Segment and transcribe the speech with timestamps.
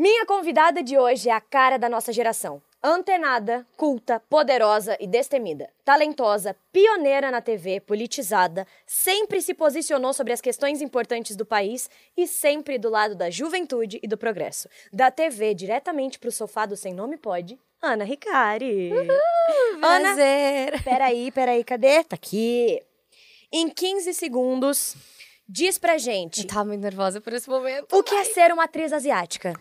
[0.00, 2.62] Minha convidada de hoje é a cara da nossa geração.
[2.82, 5.68] Antenada, culta, poderosa e destemida.
[5.84, 12.26] Talentosa, pioneira na TV, politizada, sempre se posicionou sobre as questões importantes do país e
[12.26, 14.70] sempre do lado da juventude e do progresso.
[14.90, 18.90] Da TV diretamente pro sofá do Sem Nome Pode, Ana Ricari.
[19.82, 20.82] Ana, Prazer.
[20.82, 22.02] peraí, peraí, cadê?
[22.04, 22.82] Tá aqui.
[23.52, 24.96] Em 15 segundos,
[25.46, 27.94] diz pra gente Eu tava muito nervosa por esse momento.
[27.94, 29.52] o que é ser uma atriz asiática.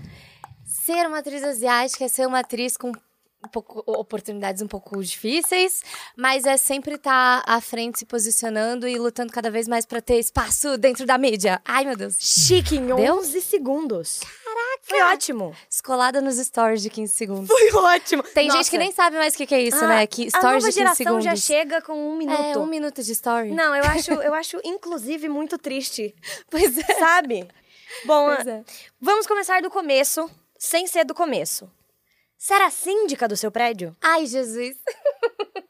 [0.89, 5.83] Ser uma atriz asiática é ser uma atriz com um pouco, oportunidades um pouco difíceis,
[6.17, 10.17] mas é sempre estar à frente, se posicionando e lutando cada vez mais pra ter
[10.17, 11.61] espaço dentro da mídia.
[11.63, 12.15] Ai, meu Deus.
[12.19, 13.17] Chique, em Deu?
[13.19, 14.19] 11 segundos.
[14.43, 14.79] Caraca!
[14.81, 15.55] Foi ótimo.
[15.69, 17.47] Escolada nos stories de 15 segundos.
[17.47, 18.23] Foi ótimo.
[18.23, 18.57] Tem Nossa.
[18.57, 20.07] gente que nem sabe mais o que, que é isso, Ah, né?
[20.07, 21.23] Que a stories nova de 15 geração segundos.
[21.23, 22.41] já chega com um minuto.
[22.41, 23.51] É, um minuto de story.
[23.51, 26.15] Não, eu acho, eu acho, inclusive, muito triste.
[26.49, 26.93] Pois é.
[26.97, 27.47] Sabe?
[28.05, 28.63] Bom, é.
[28.99, 30.27] vamos começar do começo,
[30.59, 31.71] sem ser do começo.
[32.51, 33.95] A síndica do seu prédio?
[34.01, 34.75] Ai, Jesus.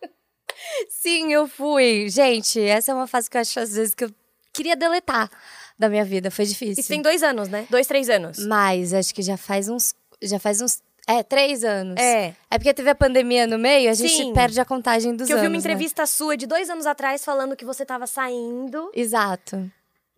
[0.90, 2.10] Sim, eu fui.
[2.10, 4.12] Gente, essa é uma fase que eu acho às vezes que eu
[4.52, 5.30] queria deletar
[5.78, 6.30] da minha vida.
[6.30, 6.82] Foi difícil.
[6.82, 7.66] Isso tem dois anos, né?
[7.70, 8.46] Dois, três anos.
[8.46, 9.94] Mas acho que já faz uns.
[10.22, 10.82] Já faz uns.
[11.08, 11.96] É, três anos.
[12.00, 12.36] É.
[12.52, 14.34] É porque teve a pandemia no meio, a gente Sim.
[14.34, 15.50] perde a contagem dos Que eu vi anos.
[15.50, 15.60] uma né?
[15.60, 18.92] entrevista sua de dois anos atrás falando que você tava saindo.
[18.94, 19.72] Exato.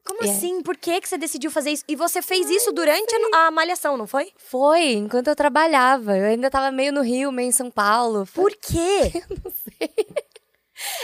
[0.05, 0.29] Como É.
[0.29, 0.61] assim?
[0.61, 1.83] Por que, que você decidiu fazer isso?
[1.87, 4.31] E você fez isso durante a, a malhação, não foi?
[4.37, 6.17] Foi, enquanto eu trabalhava.
[6.17, 8.27] Eu ainda tava meio no Rio, meio em São Paulo.
[8.33, 9.11] Por quê?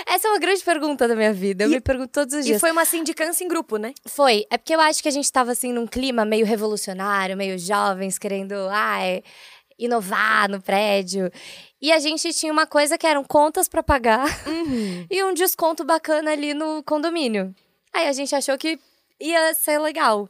[0.08, 1.66] Essa é uma grande pergunta da minha vida.
[1.66, 2.60] Eu E- me pergunto todos os E dias.
[2.60, 3.94] foi uma sindicância em grupo, né?
[4.08, 4.46] Foi.
[4.50, 8.18] É porque eu acho que a gente tava assim num clima meio revolucionário, meio jovens,
[8.18, 9.22] querendo ai,
[9.78, 11.32] inovar no prédio.
[11.80, 14.26] E a gente tinha uma coisa que eram contas pra pagar
[15.12, 17.54] e um desconto bacana ali no condomínio.
[17.94, 18.80] Aí a gente achou que
[19.20, 20.30] ia ser legal,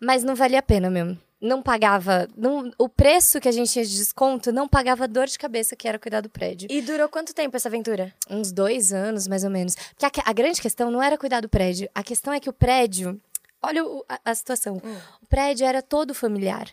[0.00, 1.18] mas não valia a pena mesmo.
[1.40, 5.26] Não pagava, não, o preço que a gente tinha de desconto não pagava a dor
[5.26, 6.66] de cabeça que era cuidar do prédio.
[6.70, 8.12] E durou quanto tempo essa aventura?
[8.28, 9.74] Uns dois anos, mais ou menos.
[9.98, 11.90] Porque a, a grande questão não era cuidar do prédio.
[11.94, 13.20] A questão é que o prédio.
[13.62, 14.80] Olha o- a, a situação.
[15.22, 16.68] O prédio era todo familiar.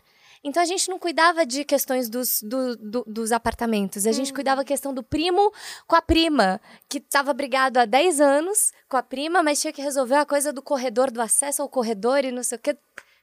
[0.46, 4.06] Então a gente não cuidava de questões dos, do- do- dos apartamentos.
[4.06, 5.50] A gente cuidava da questão do primo
[5.86, 9.80] com a prima, que estava brigado há 10 anos com a prima, mas tinha que
[9.80, 12.76] resolver a coisa do corredor, do acesso ao corredor e não sei o quê.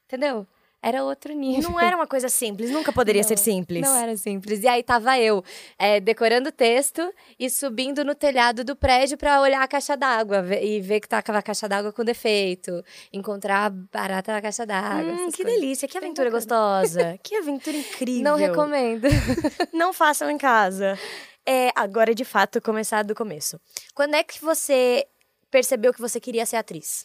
[0.08, 0.48] Entendeu?
[0.84, 1.70] Era outro nível.
[1.70, 3.82] Não era uma coisa simples, nunca poderia ser simples.
[3.84, 4.64] Não era simples.
[4.64, 5.44] E aí tava eu,
[5.78, 10.44] é, decorando o texto e subindo no telhado do prédio pra olhar a caixa d'água
[10.60, 12.84] e ver que tava a caixa d'água com defeito,
[13.14, 15.14] encontrar a barata na caixa d'água.
[15.14, 15.62] Hum, que coisas.
[15.62, 17.20] delícia, que aventura gostosa.
[17.22, 18.24] que aventura incrível.
[18.24, 19.08] Não recomendo.
[19.72, 20.98] Não façam em casa.
[21.46, 23.60] É, agora, de fato, começar do começo.
[23.94, 25.06] Quando é que você
[25.52, 27.04] percebeu que você queria ser atriz?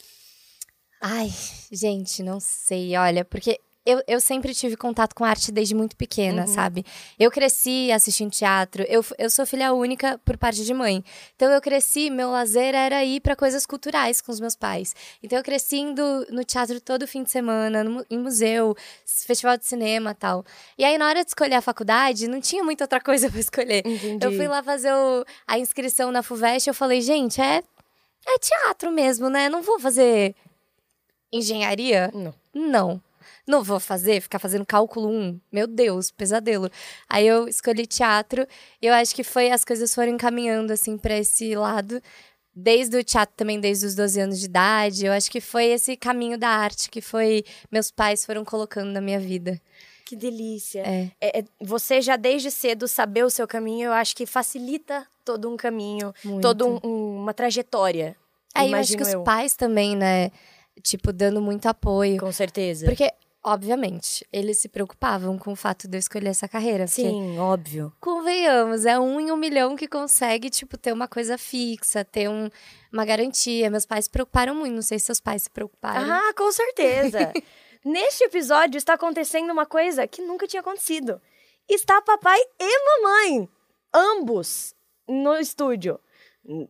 [1.00, 1.30] Ai,
[1.70, 6.44] gente, não sei, olha, porque eu, eu sempre tive contato com arte desde muito pequena,
[6.48, 6.84] sabe?
[7.16, 11.04] Eu cresci assistindo teatro, eu, eu sou filha única por parte de mãe.
[11.36, 14.92] Então eu cresci, meu lazer era ir para coisas culturais com os meus pais.
[15.22, 19.66] Então eu cresci indo no teatro todo fim de semana, no em museu, festival de
[19.66, 20.44] cinema tal.
[20.76, 23.86] E aí na hora de escolher a faculdade, não tinha muita outra coisa para escolher.
[23.86, 24.24] Entendi.
[24.24, 27.62] Eu fui lá fazer o- a inscrição na FUVEST, eu falei, gente, é,
[28.26, 29.48] é teatro mesmo, né?
[29.48, 30.34] Não vou fazer
[31.32, 32.10] engenharia?
[32.14, 32.34] Não.
[32.54, 33.02] Não.
[33.46, 35.40] Não vou fazer, ficar fazendo cálculo 1.
[35.52, 36.70] Meu Deus, pesadelo.
[37.08, 38.46] Aí eu escolhi teatro
[38.82, 42.00] e eu acho que foi as coisas foram encaminhando assim para esse lado.
[42.54, 45.06] Desde o teatro também, desde os 12 anos de idade.
[45.06, 49.00] Eu acho que foi esse caminho da arte que foi meus pais foram colocando na
[49.00, 49.60] minha vida.
[50.04, 50.80] Que delícia.
[50.86, 51.10] É.
[51.20, 55.50] É, é, você já desde cedo saber o seu caminho, eu acho que facilita todo
[55.52, 56.42] um caminho, Muito.
[56.42, 58.16] toda um- um- uma trajetória.
[58.54, 60.30] Aí eu acho imagino que os pais também, né?
[60.82, 62.18] Tipo, dando muito apoio.
[62.18, 62.86] Com certeza.
[62.86, 63.10] Porque,
[63.42, 66.86] obviamente, eles se preocupavam com o fato de eu escolher essa carreira.
[66.86, 67.92] Sim, óbvio.
[68.00, 72.48] convenhamos, é um em um milhão que consegue, tipo, ter uma coisa fixa, ter um-
[72.92, 73.70] uma garantia.
[73.70, 74.74] Meus pais se preocuparam muito.
[74.74, 76.12] Não sei se seus pais se preocuparam.
[76.12, 77.32] Ah, com certeza.
[77.84, 81.20] Neste episódio está acontecendo uma coisa que nunca tinha acontecido.
[81.68, 83.48] Está papai e mamãe,
[83.94, 84.74] ambos,
[85.08, 85.98] no estúdio.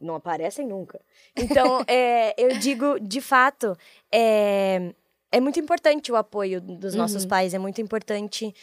[0.01, 1.01] Não aparecem nunca.
[1.37, 3.77] Então, é, eu digo, de fato,
[4.11, 4.93] é,
[5.31, 8.55] é muito importante o apoio dos nossos pais, é muito importante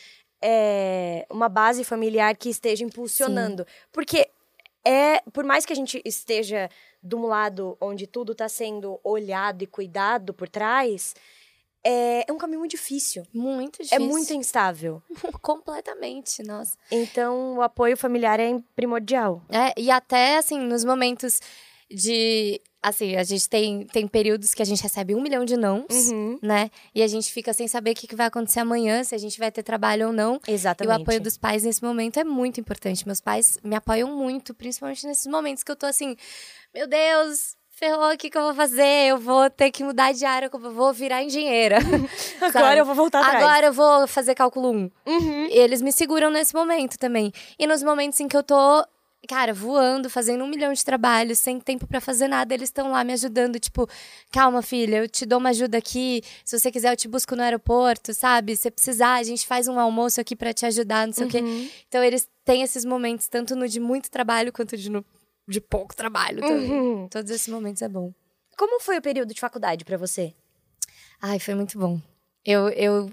[0.41, 3.65] é, uma base familiar que esteja impulsionando.
[3.91, 4.29] Porque
[4.85, 6.69] é, por mais que a gente esteja
[7.01, 11.15] de um lado onde tudo está sendo olhado e cuidado por trás,
[11.83, 13.23] é, é um caminho muito difícil.
[13.33, 14.05] Muito É difícil.
[14.07, 15.01] muito instável.
[15.41, 16.77] Completamente, nossa.
[16.91, 19.41] Então, o apoio familiar é primordial.
[19.49, 21.39] É, e até, assim, nos momentos
[21.89, 22.61] de.
[22.81, 26.37] Assim, a gente tem, tem períodos que a gente recebe um milhão de nãos, Uhum.
[26.41, 26.69] né?
[26.93, 29.39] E a gente fica sem saber o que, que vai acontecer amanhã, se a gente
[29.39, 30.37] vai ter trabalho ou não.
[30.45, 30.93] Exatamente.
[30.93, 33.05] E o apoio dos pais nesse momento é muito importante.
[33.05, 36.17] Meus pais me apoiam muito, principalmente nesses momentos que eu tô assim,
[36.75, 39.07] meu Deus, ferrou, o que, que eu vou fazer?
[39.07, 41.79] Eu vou ter que mudar de área, eu vou virar engenheira.
[42.41, 43.43] Agora eu vou voltar atrás.
[43.43, 44.91] Agora eu vou fazer cálculo 1.
[45.05, 45.45] Uhum.
[45.47, 47.31] E eles me seguram nesse momento também.
[47.57, 48.85] E nos momentos em que eu tô,
[49.27, 53.03] cara, voando, fazendo um milhão de trabalhos, sem tempo pra fazer nada, eles estão lá
[53.03, 53.89] me ajudando, tipo,
[54.31, 56.21] calma, filha, eu te dou uma ajuda aqui.
[56.45, 58.55] Se você quiser, eu te busco no aeroporto, sabe?
[58.55, 61.43] Se precisar, a gente faz um almoço aqui pra te ajudar, não sei o quê.
[61.87, 65.03] Então eles têm esses momentos, tanto no de muito trabalho quanto de, no,
[65.47, 66.71] de pouco trabalho também.
[66.71, 67.07] Uhum.
[67.09, 68.13] Todos esses momentos é bom.
[68.57, 70.33] Como foi o período de faculdade pra você?
[71.21, 71.99] Ai, foi muito bom.
[72.45, 73.09] Eu, eu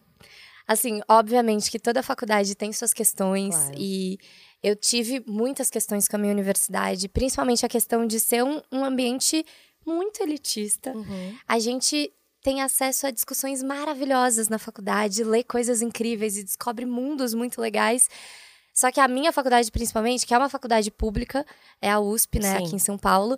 [0.67, 3.75] assim, obviamente que toda faculdade tem suas questões Claro.
[3.79, 4.19] e
[4.63, 8.85] eu tive muitas questões com a minha universidade, principalmente a questão de ser um, um
[8.85, 9.45] ambiente
[9.87, 10.93] muito elitista.
[11.49, 12.13] A gente
[12.43, 18.09] tem acesso a discussões maravilhosas na faculdade, lê coisas incríveis e descobre mundos muito legais.
[18.73, 21.45] Só que a minha faculdade, principalmente, que é uma faculdade pública,
[21.81, 22.65] é a USP, né, Sim.
[22.65, 23.37] aqui em São Paulo.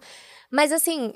[0.51, 1.13] Mas assim,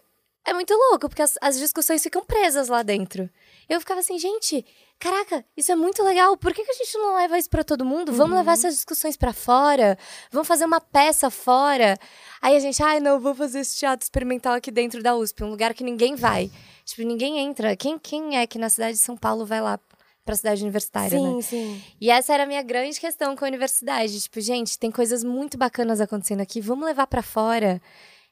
[0.47, 3.29] é muito louco, porque as, as discussões ficam presas lá dentro.
[3.69, 4.65] Eu ficava assim, gente,
[4.97, 6.37] caraca, isso é muito legal.
[6.37, 8.13] Por que, que a gente não leva isso pra todo mundo?
[8.13, 9.99] Vamos levar essas discussões pra fora?
[10.31, 11.99] Vamos fazer uma peça fora?
[12.41, 15.51] Aí a gente, ai, não, vou fazer esse teatro experimental aqui dentro da USP, um
[15.51, 16.49] lugar que ninguém vai.
[16.85, 17.75] Tipo, ninguém entra.
[17.75, 19.81] Quem, quem é que na cidade de São Paulo vai lá
[20.27, 21.31] pra cidade universitária, né?
[21.37, 21.83] Sim, sim.
[21.99, 24.21] E essa era a minha grande questão com a universidade.
[24.21, 27.81] Tipo, gente, tem coisas muito bacanas acontecendo aqui, vamos levar pra fora.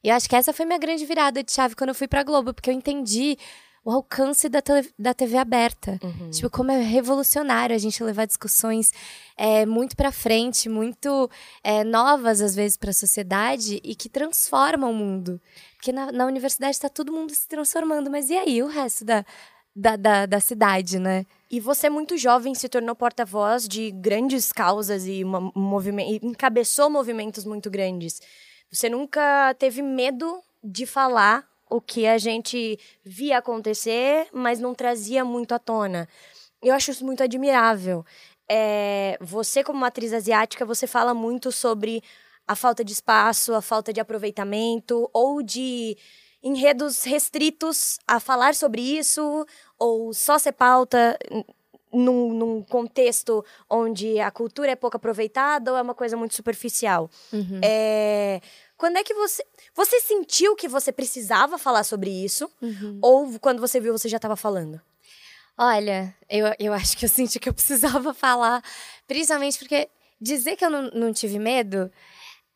[0.02, 2.22] E eu acho que essa foi minha grande virada de chave quando eu fui pra
[2.22, 3.38] Globo, porque eu entendi
[3.86, 5.98] o alcance da, tele- da TV aberta.
[6.30, 8.90] Tipo, como é revolucionário a gente levar discussões
[9.36, 11.30] é, muito pra frente, muito
[11.62, 15.38] é, novas, às vezes, pra sociedade e que transformam o mundo.
[15.76, 19.22] Porque na, na universidade tá todo mundo se transformando, mas e aí o resto da,
[19.76, 21.26] da, da, da cidade, né?
[21.54, 25.52] E você, muito jovem, se tornou porta-voz de grandes causas e, uma,
[26.20, 28.20] encabeçou movimentos muito grandes.
[28.72, 35.24] Você nunca teve medo de falar o que a gente via acontecer, mas não trazia
[35.24, 36.08] muito à tona.
[36.60, 38.04] Eu acho isso muito admirável.
[38.50, 42.02] É, você, como uma atriz asiática, você fala muito sobre
[42.48, 45.96] a falta de espaço, a falta de aproveitamento ou de
[46.44, 49.46] enredos restritos a falar sobre isso
[49.84, 51.18] ou só ser pauta
[51.92, 57.10] num, num contexto onde a cultura é pouco aproveitada ou é uma coisa muito superficial.
[57.62, 58.40] É,
[58.76, 59.44] quando é que você.
[59.74, 62.50] Você sentiu que você precisava falar sobre isso?
[63.02, 64.80] Ou quando você viu, você já estava falando?
[65.56, 68.62] Olha, eu, eu acho que eu senti que eu precisava falar,
[69.06, 69.88] principalmente porque
[70.20, 71.90] dizer que eu não, não tive medo,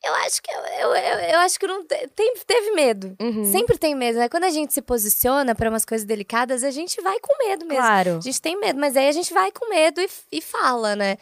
[0.05, 3.17] eu acho que eu, eu, eu, eu acho que não te- tem, teve medo.
[3.51, 4.29] Sempre tem medo, né?
[4.29, 7.83] Quando a gente se posiciona para umas coisas delicadas, a gente vai com medo mesmo.
[7.83, 8.17] Claro.
[8.19, 11.17] A gente tem medo, mas aí a gente vai com medo e, e fala, né?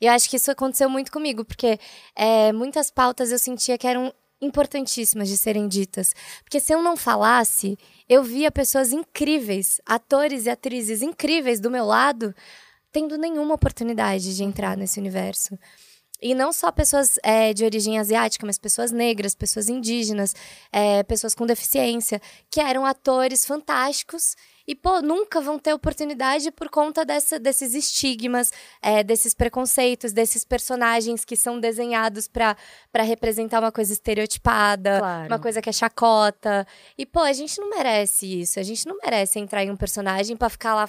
[0.00, 1.78] E eu acho que isso aconteceu muito comigo, porque
[2.14, 6.14] é, muitas pautas eu sentia que eram importantíssimas de serem ditas.
[6.42, 7.76] Porque se eu não falasse,
[8.08, 12.34] eu via pessoas incríveis, atores e atrizes incríveis do meu lado,
[12.90, 15.58] tendo nenhuma oportunidade de entrar nesse universo.
[16.22, 20.34] E não só pessoas é, de origem asiática, mas pessoas negras, pessoas indígenas,
[20.70, 24.36] é, pessoas com deficiência, que eram atores fantásticos
[24.70, 30.44] e, pô, nunca vão ter oportunidade por conta dessa, desses estigmas, é, desses preconceitos, desses
[30.44, 32.56] personagens que são desenhados para
[33.02, 35.26] representar uma coisa estereotipada, Claro.
[35.26, 36.66] uma coisa que é chacota.
[36.96, 38.60] E, pô, a gente não merece isso.
[38.60, 40.88] A gente não merece entrar em um personagem pra ficar lá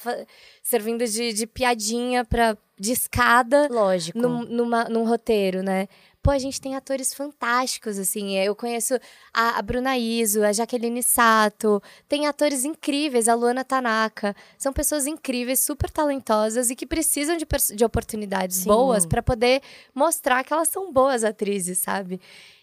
[0.62, 4.20] servindo de, de piadinha pra, de escada Lógico.
[4.20, 5.88] num, numa- num roteiro, né?
[6.24, 8.38] Pô, a gente tem atores fantásticos, assim.
[8.38, 8.94] Eu conheço
[9.34, 11.82] a, a Bruna Iso, a Jaqueline Sato.
[12.08, 14.36] Tem atores incríveis, a Luana Tanaka.
[14.58, 18.66] São pessoas incríveis, super talentosas e que precisam de, de oportunidades Sim.
[18.70, 19.62] boas pra poder
[19.96, 22.22] mostrar que elas são boas atrizes, sabe?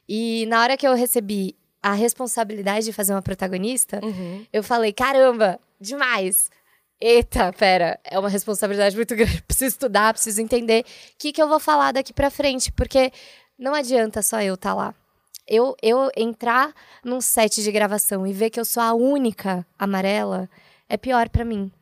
[0.09, 4.47] E na hora que eu recebi a responsabilidade de fazer uma protagonista, Uhum.
[4.53, 6.49] eu falei, caramba, demais.
[7.01, 9.43] Eita, pera, é uma responsabilidade muito grande.
[9.43, 10.85] Preciso estudar, preciso entender o
[11.19, 13.13] que, que eu vou falar daqui pra frente, porque
[13.59, 14.95] não adianta só eu estar lá.
[15.47, 20.49] Eu, eu entrar num set de gravação e ver que eu sou a única amarela
[20.89, 21.73] é pior pra mim.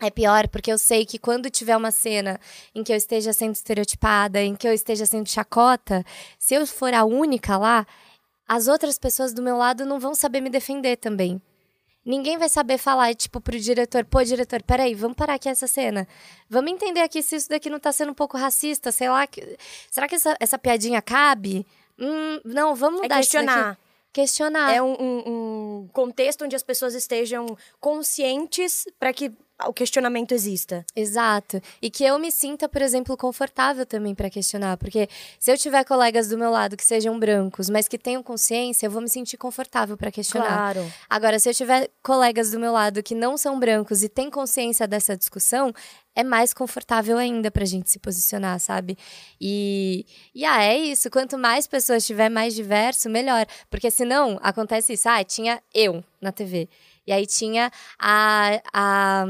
[0.00, 2.40] É pior porque eu sei que quando tiver uma cena
[2.74, 6.04] em que eu esteja sendo estereotipada, em que eu esteja sendo chacota,
[6.38, 7.86] se eu for a única lá,
[8.46, 11.40] as outras pessoas do meu lado não vão saber me defender também.
[12.04, 16.06] Ninguém vai saber falar, tipo, pro diretor, pô, diretor, peraí, vamos parar aqui essa cena.
[16.50, 19.26] Vamos entender aqui se isso daqui não tá sendo um pouco racista, sei lá.
[19.26, 19.56] que-
[19.90, 21.66] Será que essa, essa piadinha cabe?
[21.98, 23.20] Hum, não, vamos É daqui.
[23.22, 23.78] questionar.
[24.12, 24.72] Questionar.
[24.74, 25.22] É um, um-
[25.84, 27.46] um contexto onde as pessoas estejam
[27.80, 29.32] conscientes para que
[29.66, 30.84] o questionamento exista.
[30.96, 31.60] Exato.
[31.80, 34.76] E que eu me sinta, por exemplo, confortável também para questionar.
[34.76, 35.08] Porque
[35.38, 38.90] se eu tiver colegas do meu lado que sejam brancos, mas que tenham consciência, eu
[38.90, 40.72] vou me sentir confortável para questionar.
[40.74, 40.92] Claro.
[41.08, 44.88] Agora, se eu tiver colegas do meu lado que não são brancos e têm consciência
[44.88, 45.72] dessa discussão,
[46.16, 48.96] é mais confortável ainda pra gente se posicionar, sabe?
[49.40, 51.10] E, e ah, é isso.
[51.10, 53.46] Quanto mais pessoas tiver mais diverso, melhor.
[53.68, 55.08] Porque senão acontece isso.
[55.08, 56.68] Ah, tinha eu na TV.
[57.06, 59.24] E aí tinha a, a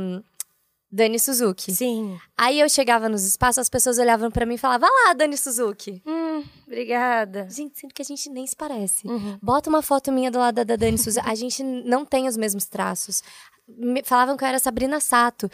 [0.90, 1.72] Dani Suzuki.
[1.72, 2.18] Sim.
[2.38, 5.36] Aí eu chegava nos espaços, as pessoas olhavam pra mim e falavam: Vai lá, Dani
[5.36, 6.00] Suzuki.
[6.06, 7.48] Hum, obrigada.
[7.50, 9.06] Gente, sendo que a gente nem se parece.
[9.06, 9.38] Uhum.
[9.42, 11.28] Bota uma foto minha do lado da Dani Suzuki.
[11.28, 13.22] A gente não tem os mesmos traços.
[13.66, 15.50] Me- falavam que eu era Sabrina Sato.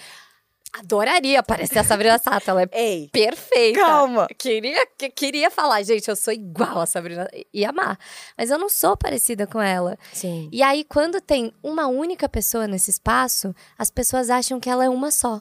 [0.72, 2.48] Adoraria parecer a Sabrina Sato.
[2.50, 3.80] Ela é Ei, perfeita.
[3.80, 4.28] Calma.
[4.38, 7.28] Queria, que- queria falar, gente, eu sou igual a Sabrina.
[7.52, 7.98] E amar.
[8.38, 9.98] Mas eu não sou parecida com ela.
[10.12, 10.48] sim.
[10.52, 14.88] E aí, quando tem uma única pessoa nesse espaço, as pessoas acham que ela é
[14.88, 15.40] uma só.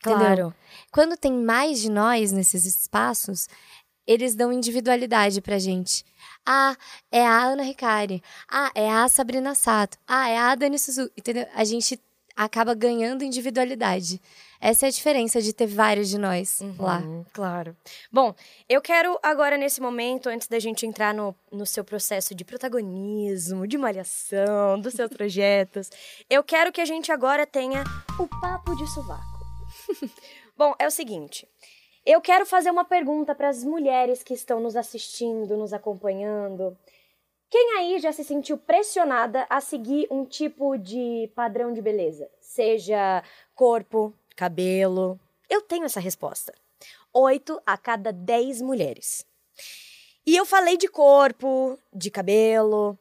[0.00, 0.18] Entendeu?
[0.18, 0.54] Claro.
[0.92, 3.48] Quando tem mais de nós nesses espaços,
[4.06, 6.04] eles dão individualidade pra gente.
[6.46, 6.74] Ah,
[7.12, 8.22] é a Ana Ricari.
[8.50, 9.98] Ah, é a Sabrina Sato.
[10.06, 11.12] Ah, é a Dani Suzuki.
[11.18, 11.46] Entendeu?
[11.54, 12.00] A gente
[12.38, 14.22] acaba ganhando individualidade.
[14.60, 16.98] Essa é a diferença de ter vários de nós lá.
[16.98, 17.76] Uhum, claro.
[18.12, 18.32] Bom,
[18.68, 23.66] eu quero agora, nesse momento, antes da gente entrar no, no seu processo de protagonismo,
[23.66, 25.90] de malhação, dos seus projetos,
[26.30, 27.82] eu quero que a gente agora tenha
[28.20, 29.44] o papo de sovaco.
[30.56, 31.46] Bom, é o seguinte.
[32.06, 36.76] Eu quero fazer uma pergunta para as mulheres que estão nos assistindo, nos acompanhando.
[37.50, 42.28] Quem aí já se sentiu pressionada a seguir um tipo de padrão de beleza?
[42.40, 43.22] Seja
[43.54, 45.18] corpo, cabelo.
[45.48, 46.52] Eu tenho essa resposta.
[47.12, 49.26] Oito a cada dez mulheres.
[50.26, 52.98] E eu falei de corpo, de cabelo.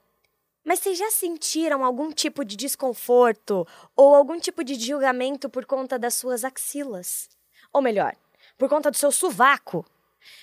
[0.64, 6.00] Mas vocês já sentiram algum tipo de desconforto ou algum tipo de julgamento por conta
[6.00, 7.30] das suas axilas?
[7.74, 8.16] Ou melhor,
[8.58, 9.86] por conta do seu sovaco?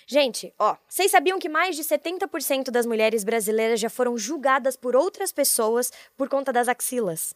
[0.07, 4.95] Gente, ó, vocês sabiam que mais de 70% das mulheres brasileiras já foram julgadas por
[4.95, 7.35] outras pessoas por conta das axilas?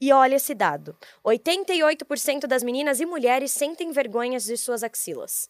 [0.00, 5.48] E olha esse dado: 88% das meninas e mulheres sentem vergonhas de suas axilas.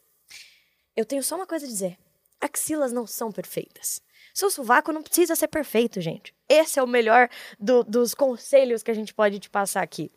[0.95, 1.99] Eu tenho só uma coisa a dizer:
[2.41, 4.01] axilas não são perfeitas.
[4.35, 6.35] Seu sovaco não precisa ser perfeito, gente.
[6.49, 10.11] Esse é o melhor do- dos conselhos que a gente pode te passar aqui.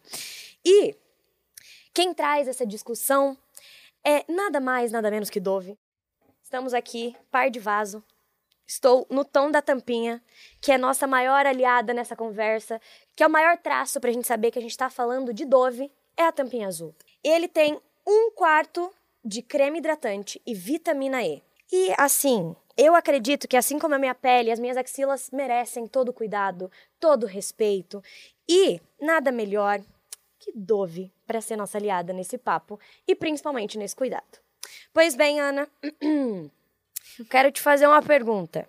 [0.63, 0.95] E
[1.93, 3.37] quem traz essa discussão
[4.05, 5.77] é nada mais, nada menos que Dove.
[6.45, 8.03] Estamos aqui, par de vaso.
[8.67, 10.21] Estou no tom da tampinha,
[10.61, 12.79] que é nossa maior aliada nessa conversa,
[13.15, 15.91] que é o maior traço pra gente saber que a gente tá falando de Dove,
[16.15, 16.93] é a tampinha azul.
[17.23, 21.41] Ele tem um quarto de creme hidratante e vitamina E.
[21.71, 26.09] E assim, eu acredito que assim como a minha pele, as minhas axilas merecem todo
[26.09, 28.03] o cuidado, todo o respeito.
[28.47, 29.81] E nada melhor
[30.37, 34.44] que Dove para ser nossa aliada nesse papo e principalmente nesse cuidado.
[34.93, 35.67] Pois bem, Ana,
[37.29, 38.67] quero te fazer uma pergunta.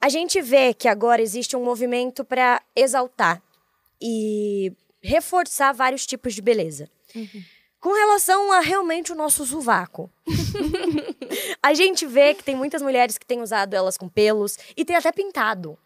[0.00, 3.40] A gente vê que agora existe um movimento para exaltar
[4.00, 6.90] e reforçar vários tipos de beleza.
[7.80, 10.10] Com relação a realmente o nosso sovaco.
[11.62, 14.96] a gente vê que tem muitas mulheres que têm usado elas com pelos e tem
[14.96, 15.78] até pintado.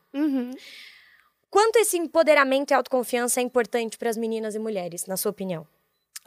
[1.51, 5.67] Quanto esse empoderamento e autoconfiança é importante para as meninas e mulheres, na sua opinião?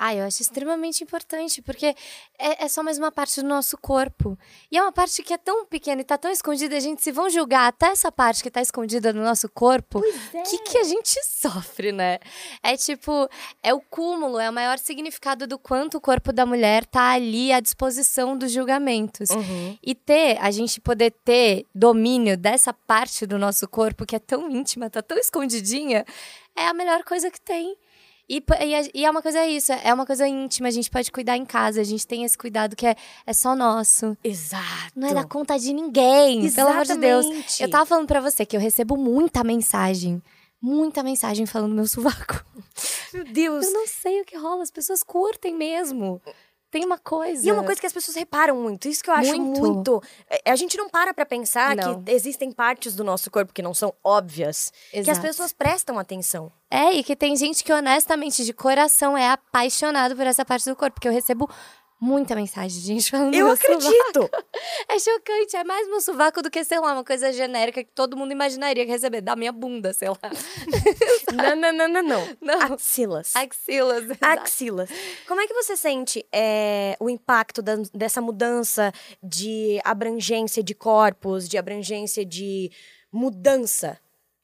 [0.02, 1.88] Ah, eu acho extremamente importante, porque
[2.40, 4.40] é, é, só mais uma parte do nosso corpo.
[4.72, 7.12] E é uma parte que é tão pequena e tá tão escondida, a gente se
[7.12, 10.00] vão julgar até essa parte que tá escondida no nosso corpo.
[10.00, 10.42] O é.
[10.44, 12.18] que, que a gente sofre, né?
[12.64, 13.28] É tipo,
[13.62, 17.52] é o cúmulo, é o maior significado do quanto o corpo da mulher tá ali
[17.52, 19.30] à disposição dos julgamentos.
[19.32, 19.78] Uhum.
[19.84, 24.50] E ter, a gente poder ter domínio dessa parte do nosso corpo que é tão
[24.50, 26.06] íntima, tá tão escondidinha,
[26.56, 27.76] é a melhor coisa que tem.
[28.30, 28.44] E,
[28.94, 31.82] e, é uma coisa isso, é uma coisa íntima, a gente pode cuidar em casa,
[31.82, 32.96] a gente tem esse cuidado que é,
[33.26, 34.16] é só nosso.
[34.24, 34.94] Exato.
[34.96, 36.56] Não é da conta de ninguém, Exatamente.
[36.56, 37.60] pelo amor de Deus.
[37.60, 40.22] Eu tava falando pra você que eu recebo muita mensagem,
[40.62, 42.46] muita mensagem falando meu sovaco.
[43.12, 43.66] Meu Deus.
[43.66, 46.22] Eu não sei o que rola, as pessoas curtem mesmo.
[46.72, 47.46] Tem uma coisa.
[47.46, 48.88] E é uma coisa que as pessoas reparam muito.
[48.88, 49.60] Isso que eu acho Muito.
[49.60, 50.04] muito.
[50.30, 52.04] É, A gente não para pra pensar Não.
[52.04, 54.72] que existem partes do nosso corpo que não são óbvias.
[54.92, 55.22] Que as Exato.
[55.26, 56.52] pessoas prestam atenção.
[56.70, 60.76] É, e que tem gente que honestamente, de coração, é apaixonado por essa parte do
[60.76, 60.94] corpo.
[60.94, 61.50] Porque eu recebo
[62.00, 63.74] muita mensagem de gente falando Eu sovaco.
[63.74, 64.30] acredito.
[64.88, 68.16] É chocante, é mais meu sovaco do que, sei lá, uma coisa genérica que todo
[68.16, 70.18] mundo imaginaria que receber, da minha bunda, sei lá.
[71.36, 72.30] não, não, não, não, não.
[72.42, 72.74] Não.
[72.74, 73.36] Axilas.
[73.36, 74.04] Axilas.
[74.06, 74.26] exato.
[74.44, 74.90] Axilas.
[75.28, 78.92] Como é que você sente é, o impacto da- dessa mudança
[79.22, 82.72] de abrangência de corpos, de abrangência de
[83.12, 84.00] mudança?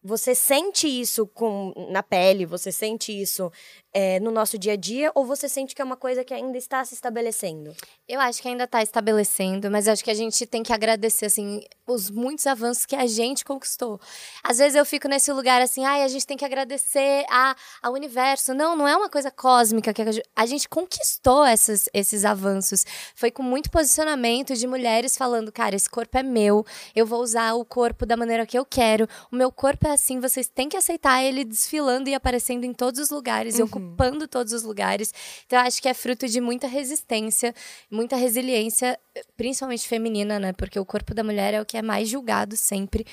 [0.05, 2.45] Você sente isso com, na pele?
[2.45, 3.51] Você sente isso
[3.91, 5.12] é, no nosso dia a dia?
[5.15, 7.75] Ou você sente que é uma coisa que ainda está se estabelecendo?
[8.07, 11.63] Eu acho que ainda tá estabelecendo, mas acho que a gente tem que agradecer, assim,
[11.88, 14.00] os muitos avanços que a gente conquistou.
[14.43, 17.93] Às vezes eu fico nesse lugar assim, ai, a gente tem que agradecer a, ao
[17.93, 18.53] universo.
[18.53, 22.85] Não, não é uma coisa cósmica que a gente, a gente conquistou essas, esses avanços.
[23.15, 26.63] Foi com muito posicionamento de mulheres falando, cara, esse corpo é meu,
[26.95, 30.19] eu vou usar o corpo da maneira que eu quero, o meu corpo é assim,
[30.19, 34.53] vocês têm que aceitar ele desfilando e aparecendo em todos os lugares e ocupando todos
[34.53, 35.13] os lugares.
[35.45, 37.53] Então, eu acho que é fruto de muita resistência,
[37.89, 38.99] muita resiliência,
[39.35, 40.53] principalmente feminina, né?
[40.53, 43.05] Porque o corpo da mulher é o que é mais julgado sempre.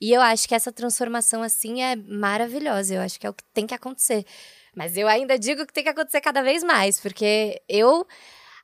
[0.00, 2.94] E eu acho que essa transformação, assim, é maravilhosa.
[2.94, 4.24] Eu acho que é o que tem que acontecer.
[4.74, 8.06] Mas eu ainda digo que tem que acontecer cada vez mais, porque eu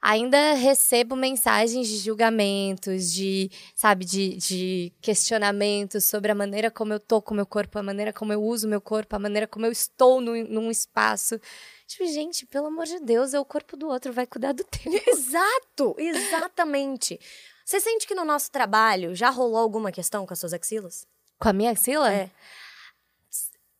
[0.04, 7.00] ainda recebo mensagens de julgamentos, de, sabe, de, de questionamentos sobre a maneira como eu
[7.00, 9.46] tô com o meu corpo, a maneira como eu uso o meu corpo, a maneira
[9.46, 11.40] como eu estou num, num espaço.
[11.86, 14.92] Tipo, gente, pelo amor de Deus, é o corpo do outro, vai cuidar do teu.
[15.08, 15.96] Exato!
[15.96, 17.18] Exatamente.
[17.64, 21.06] Você sente que no nosso trabalho já rolou alguma questão com as suas axilas?
[21.38, 22.12] Com a minha axila?
[22.12, 22.30] É.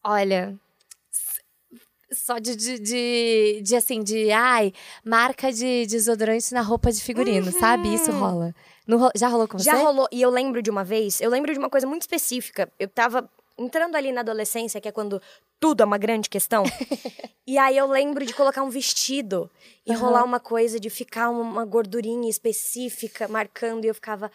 [0.03, 0.59] Olha.
[2.13, 4.73] Só de, de, de, de, assim, de, ai,
[5.05, 7.93] marca de desodorante na roupa de figurino, sabe?
[7.95, 8.55] Isso rola.
[8.87, 9.65] Não ro- já rolou com você?
[9.65, 10.07] Já rolou.
[10.13, 12.71] E eu lembro de uma vez, eu lembro de uma coisa muito específica.
[12.79, 15.21] Eu tava entrando ali na adolescência, que é quando
[15.59, 16.65] tudo é uma grande questão.
[17.47, 19.51] e aí eu lembro de colocar um vestido
[19.87, 20.01] e Aham.
[20.01, 23.85] rolar uma coisa de ficar uma gordurinha específica marcando.
[23.85, 24.31] E eu ficava.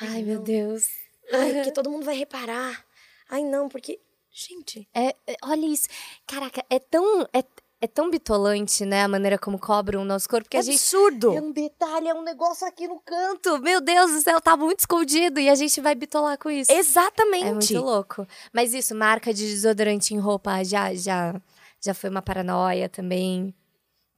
[0.00, 0.42] Ai, meu não.
[0.42, 0.88] Deus.
[1.32, 2.84] Ai, porque todo mundo vai reparar.
[3.30, 4.00] Ai, não, porque.
[4.32, 4.88] Gente.
[4.94, 5.86] É, é, olha isso.
[6.26, 7.44] Caraca, é tão, é,
[7.82, 9.02] é tão bitolante, né?
[9.02, 10.48] A maneira como cobram o nosso corpo.
[10.48, 11.34] Que É a gente absurdo.
[11.34, 13.58] É um detalhe, é um negócio aqui no canto.
[13.60, 15.38] Meu Deus do céu, tá muito escondido.
[15.38, 16.72] E a gente vai bitolar com isso.
[16.72, 17.44] Exatamente.
[17.46, 18.26] É muito louco.
[18.52, 21.38] Mas isso, marca de desodorante em roupa, já, já,
[21.84, 23.54] já foi uma paranoia também.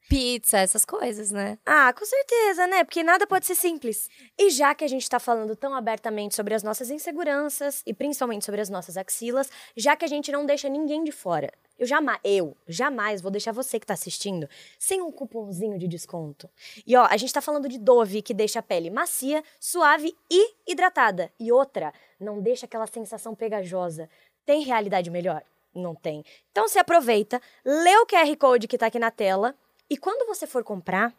[0.09, 1.59] Pizza, essas coisas, né?
[1.64, 2.85] Ah, com certeza, né?
[2.85, 4.09] Porque nada pode ser simples.
[4.38, 8.45] E já que a gente tá falando tão abertamente sobre as nossas inseguranças e principalmente
[8.45, 12.21] sobre as nossas axilas, já que a gente não deixa ninguém de fora, eu jamais,
[12.23, 16.49] eu jamais vou deixar você que tá assistindo sem um cupomzinho de desconto.
[16.87, 20.55] E ó, a gente tá falando de Dove que deixa a pele macia, suave e
[20.67, 21.33] hidratada.
[21.40, 24.09] E outra, não deixa aquela sensação pegajosa.
[24.45, 25.43] Tem realidade melhor?
[25.75, 26.25] Não tem.
[26.53, 29.57] Então se aproveita, lê o QR Code que tá aqui na tela
[29.88, 31.14] e quando você for comprar,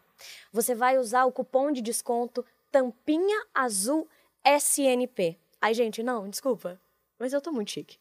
[0.52, 4.08] você vai usar o cupom de desconto Tampinha Azul
[4.44, 5.38] SNP.
[5.60, 6.80] Ai, gente, não, desculpa,
[7.18, 7.98] mas eu tô muito chique.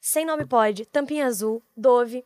[0.00, 2.24] Sem nome pode, Tampinha Azul, Dove.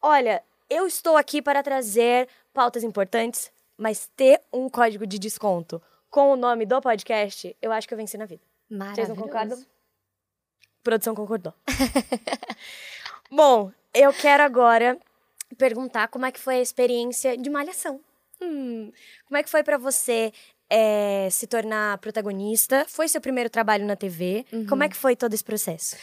[0.00, 5.80] Olha, eu estou aqui para trazer pautas importantes, mas ter um código de desconto
[6.10, 8.42] com o nome do podcast, eu acho que eu venci na vida.
[8.68, 9.64] Vocês não concordam?
[10.82, 11.54] Produção concordou.
[13.30, 14.98] Bom, eu quero agora
[15.56, 18.00] perguntar como é que foi a experiência de Malhação.
[18.40, 18.90] Hum,
[19.26, 20.32] como é que foi pra você
[20.68, 22.86] é, se tornar protagonista?
[22.88, 24.46] Foi seu primeiro trabalho na TV?
[24.68, 25.96] Como é que foi todo esse processo?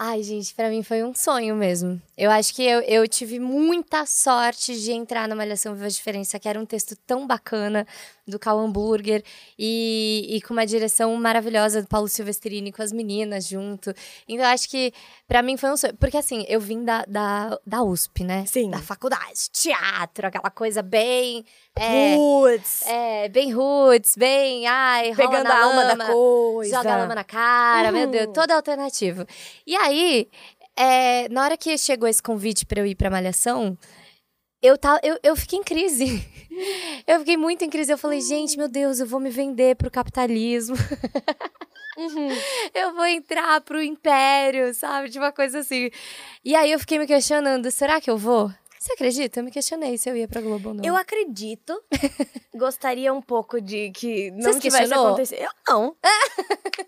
[0.00, 2.00] Ai, gente, pra mim foi um sonho mesmo.
[2.16, 6.38] Eu acho que eu, eu tive muita sorte de entrar na Malhação Viva a Diferença,
[6.38, 7.84] que era um texto tão bacana,
[8.28, 9.22] do Cal Hamburger
[9.58, 13.92] e, e com uma direção maravilhosa do Paulo Silvestrini com as meninas junto.
[14.28, 14.92] Então, acho que
[15.26, 15.94] para mim foi um sonho.
[15.96, 18.44] Porque assim, eu vim da, da, da USP, né?
[18.46, 18.70] Sim.
[18.70, 21.44] Da faculdade, teatro, aquela coisa bem.
[21.74, 22.86] É, Putz.
[22.86, 24.66] é, bem roots, bem.
[24.66, 26.76] Ai, Pegando a alma lama, da coisa.
[26.76, 28.10] Joga a lama na cara, meu Uhum.
[28.10, 29.24] Deus, todo alternativo.
[29.66, 30.28] E aí,
[30.76, 33.76] é, na hora que chegou esse convite pra eu ir pra Malhação,
[34.62, 36.24] eu, ta, eu, eu fiquei em crise.
[37.06, 37.92] Eu fiquei muito em crise.
[37.92, 40.74] Eu falei, gente, meu Deus, eu vou me vender pro capitalismo.
[41.96, 42.28] Uhum.
[42.74, 45.08] Eu vou entrar pro império, sabe?
[45.08, 45.88] De uma coisa assim.
[46.44, 48.50] E aí eu fiquei me questionando, será que eu vou?
[48.88, 49.40] Você acredita?
[49.40, 50.82] Eu me questionei se eu ia pra Globo ou não.
[50.82, 51.78] Eu acredito.
[52.56, 55.08] Gostaria um pouco de que não se tivesse questionou?
[55.08, 55.42] acontecido.
[55.42, 55.84] Eu não.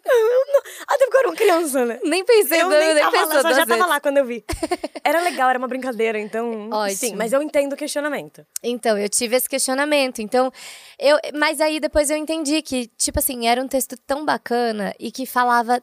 [0.07, 0.63] eu não.
[0.89, 2.01] Até porque eu era uma criança, né?
[2.03, 3.87] nem pensei, Eu não, nem, nem tava pensou lá, só já tava vezes.
[3.87, 4.43] lá quando eu vi.
[5.05, 6.69] Era legal, era uma brincadeira, então.
[6.71, 6.97] Ótimo.
[6.97, 8.47] Sim, mas eu entendo o questionamento.
[8.63, 10.21] Então, eu tive esse questionamento.
[10.21, 10.53] Então,
[10.99, 15.11] eu, mas aí depois eu entendi que, tipo assim, era um texto tão bacana e
[15.11, 15.83] que falava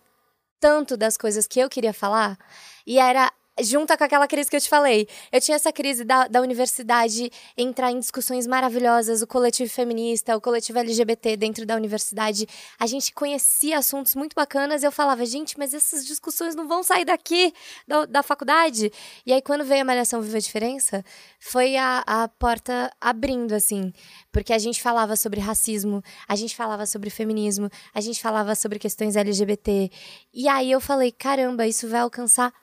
[0.60, 2.38] tanto das coisas que eu queria falar.
[2.86, 5.08] E era junta com aquela crise que eu te falei.
[5.32, 10.42] Eu tinha essa crise da, da universidade entrar em discussões maravilhosas, o coletivo feminista, o
[10.42, 12.48] coletivo LGBT dentro da universidade.
[12.80, 16.84] A gente conhecia assuntos muito bacanas e eu falava, gente, mas essas discussões não vão
[16.84, 17.54] sair daqui,
[17.88, 18.92] da, da faculdade.
[19.26, 21.04] E aí, quando veio a Malhação Viva a Diferença,
[21.40, 23.92] foi a, a porta abrindo, assim.
[24.32, 28.80] Porque a gente falava sobre racismo, a gente falava sobre feminismo, a gente falava sobre
[28.80, 29.90] questões LGBT.
[30.34, 32.54] E aí eu falei, caramba, isso vai alcançar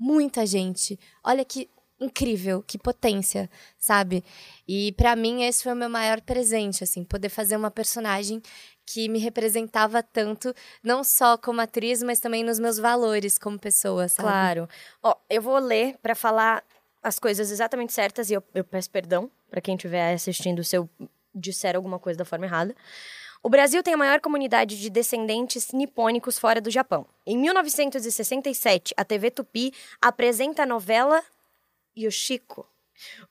[0.00, 0.98] muita gente.
[1.22, 1.68] Olha que
[2.00, 4.24] incrível, que potência, sabe?
[4.66, 8.40] E pra mim esse foi o meu maior presente, assim, poder fazer uma personagem
[8.86, 14.08] que me representava tanto, não só como atriz, mas também nos meus valores como pessoa,
[14.08, 14.28] sabe?
[14.28, 14.68] Claro.
[15.02, 16.64] Ó, eu vou ler pra falar
[17.02, 20.88] as coisas exatamente certas e eu, eu peço perdão pra quem estiver assistindo se eu
[21.34, 22.74] disser alguma coisa da forma errada.
[23.42, 27.06] O Brasil tem a maior comunidade de descendentes nipônicos fora do Japão.
[27.26, 31.22] Em 1967, a TV Tupi apresenta a novela
[31.96, 32.66] Yoshiko,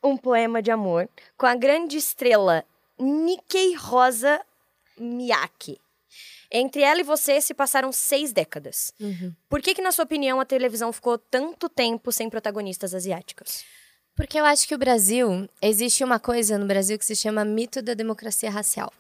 [0.04, 2.66] um poema de amor, com a grande estrela
[2.98, 4.42] Nikkei Rosa
[4.98, 5.80] Miyake.
[6.52, 8.92] Entre ela e você se passaram seis décadas.
[9.48, 13.64] Por que, que, na sua opinião, a televisão ficou tanto tempo sem protagonistas asiáticos?
[14.20, 17.82] Porque eu acho que o Brasil, existe uma coisa no Brasil que se chama mito
[17.82, 18.92] da democracia racial.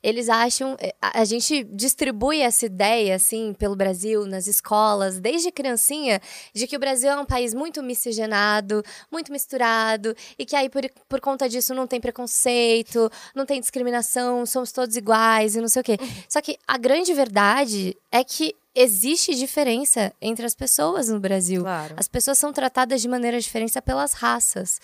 [0.00, 5.50] Eles acham, eh, a a gente distribui essa ideia, assim, pelo Brasil, nas escolas, desde
[5.50, 6.20] criancinha,
[6.54, 8.80] de que o Brasil é um país muito miscigenado,
[9.10, 14.46] muito misturado, e que aí, por, por conta disso, não tem preconceito, não tem discriminação,
[14.46, 15.98] somos todos iguais e não sei o quê.
[16.28, 21.62] Só que a grande verdade é que existe diferença entre as pessoas no Brasil.
[21.62, 21.94] Claro.
[21.96, 24.80] As pessoas são tratadas de maneira diferente pelas raças.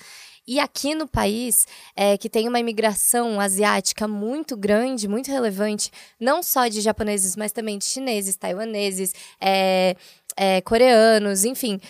[0.46, 6.40] E aqui no país, é, que tem uma imigração asiática muito grande, muito relevante, não
[6.40, 9.96] só de japoneses, mas também de chineses, taiwaneses, é,
[10.36, 11.80] é, coreanos, enfim.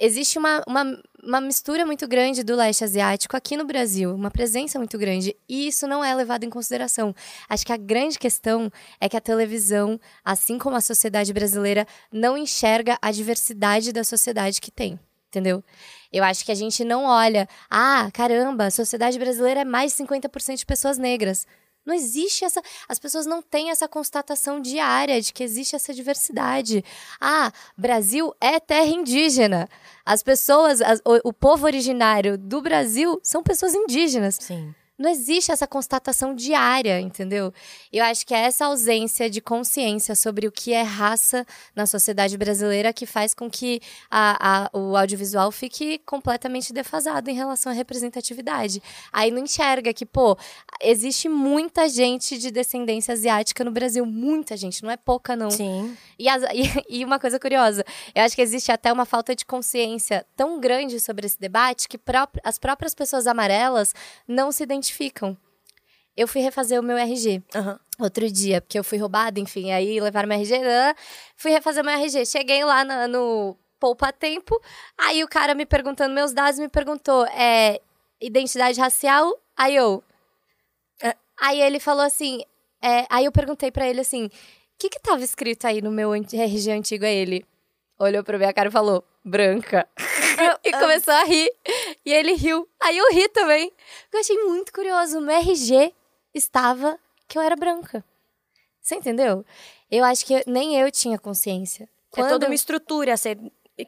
[0.00, 4.78] Existe uma, uma, uma mistura muito grande do leste asiático aqui no Brasil, uma presença
[4.78, 7.14] muito grande, e isso não é levado em consideração.
[7.48, 12.38] Acho que a grande questão é que a televisão, assim como a sociedade brasileira, não
[12.38, 15.62] enxerga a diversidade da sociedade que tem entendeu?
[16.10, 20.02] Eu acho que a gente não olha, ah, caramba, a sociedade brasileira é mais de
[20.02, 21.46] 50% de pessoas negras.
[21.88, 22.60] Não existe essa.
[22.86, 26.84] As pessoas não têm essa constatação diária de que existe essa diversidade.
[27.18, 29.66] Ah, Brasil é terra indígena.
[30.04, 34.36] As pessoas, as- o, o povo originário do Brasil são pessoas indígenas.
[34.38, 34.74] Sim.
[34.98, 37.52] Não existe essa constatação diária, entendeu?
[37.92, 42.36] Eu acho que é essa ausência de consciência sobre o que é raça na sociedade
[42.36, 43.80] brasileira que faz com que
[44.10, 48.82] a- a- o audiovisual fique completamente defasado em relação à representatividade.
[49.12, 50.36] Aí não enxerga que, pô,
[50.82, 54.04] existe muita gente de descendência asiática no Brasil.
[54.04, 55.50] Muita gente, não é pouca, não.
[55.52, 55.96] Sim.
[56.18, 57.84] E, as- e- e uma coisa curiosa,
[58.14, 61.96] eu acho que existe até uma falta de consciência tão grande sobre esse debate que
[61.96, 63.94] pró- as próprias pessoas amarelas
[64.26, 64.87] não se identificam.
[66.16, 67.78] Eu fui refazer o meu RG Aham.
[68.00, 70.94] outro dia, porque eu fui roubada, enfim, aí levaram meu RG, né?
[71.36, 72.26] fui refazer meu RG.
[72.26, 74.60] Cheguei lá na- no Poupa Tempo,
[74.96, 77.80] aí o cara me perguntando meus dados, me perguntou, é,
[78.20, 79.32] identidade racial?
[79.56, 80.02] Aí eu...
[81.00, 81.14] É.
[81.40, 82.42] Aí ele falou assim,
[82.82, 84.30] é, aí eu perguntei pra ele assim, o
[84.76, 87.04] que que tava escrito aí no meu RG antigo?
[87.04, 87.46] Aí ele
[87.96, 89.86] olhou pra minha cara e falou, branca.
[90.64, 91.50] e começou a rir.
[92.04, 92.68] E ele riu.
[92.80, 93.72] Aí eu ri também.
[94.12, 95.20] Eu achei muito curioso.
[95.20, 95.92] No RG
[96.34, 98.04] estava que eu era branca.
[98.80, 99.44] Você entendeu?
[99.90, 101.84] Eu acho que eu- nem eu tinha consciência.
[101.84, 103.38] É Quando- toda uma estrutura a ser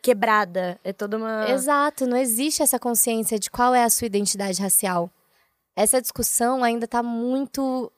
[0.02, 0.78] quebrada.
[0.84, 1.48] É toda uma.
[1.50, 5.10] Exato, não existe essa consciência de qual é a sua identidade racial.
[5.74, 7.90] Essa discussão ainda tá muito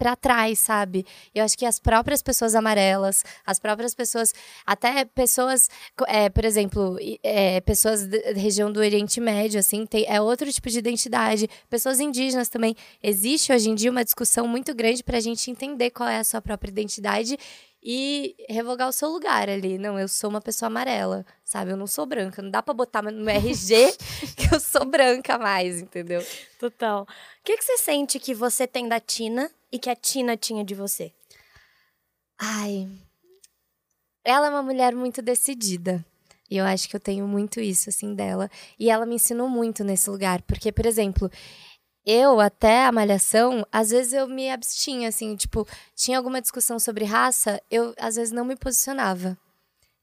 [0.00, 1.04] para trás, sabe?
[1.34, 4.32] Eu acho que as próprias pessoas amarelas, as próprias pessoas,
[4.64, 5.68] até pessoas,
[6.08, 10.70] é, por exemplo, é, pessoas da região do Oriente Médio, assim, tem, é outro tipo
[10.70, 11.46] de identidade.
[11.68, 12.74] Pessoas indígenas também.
[13.02, 16.24] Existe hoje em dia uma discussão muito grande para a gente entender qual é a
[16.24, 17.36] sua própria identidade
[17.82, 19.78] e revogar o seu lugar ali.
[19.78, 21.70] Não, eu sou uma pessoa amarela, sabe?
[21.70, 22.42] Eu não sou branca.
[22.42, 23.92] Não dá pra botar no RG
[24.36, 26.24] que eu sou branca mais, entendeu?
[26.58, 27.02] Total.
[27.02, 27.06] O
[27.44, 30.74] que, que você sente que você tem da Tina e que a Tina tinha de
[30.74, 31.12] você?
[32.38, 32.88] Ai.
[34.24, 36.04] Ela é uma mulher muito decidida.
[36.50, 38.50] E eu acho que eu tenho muito isso, assim, dela.
[38.78, 40.42] E ela me ensinou muito nesse lugar.
[40.42, 41.30] Porque, por exemplo,
[42.04, 47.04] eu, até a malhação, às vezes eu me abstinha, assim, tipo, tinha alguma discussão sobre
[47.04, 49.36] raça, eu às vezes não me posicionava.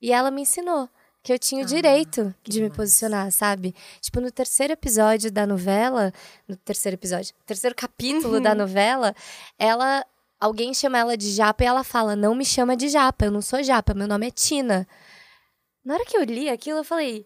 [0.01, 0.89] E ela me ensinou
[1.23, 3.75] que eu tinha o ah, direito de me posicionar, sabe?
[3.99, 6.13] Tipo, no terceiro episódio da novela,
[6.47, 9.13] no terceiro episódio, terceiro capítulo da novela,
[9.59, 10.05] ela
[10.39, 13.41] alguém chama ela de japa e ela fala: "Não me chama de japa, eu não
[13.41, 14.87] sou japa, meu nome é Tina".
[15.83, 17.25] Na hora que eu li aquilo, eu falei: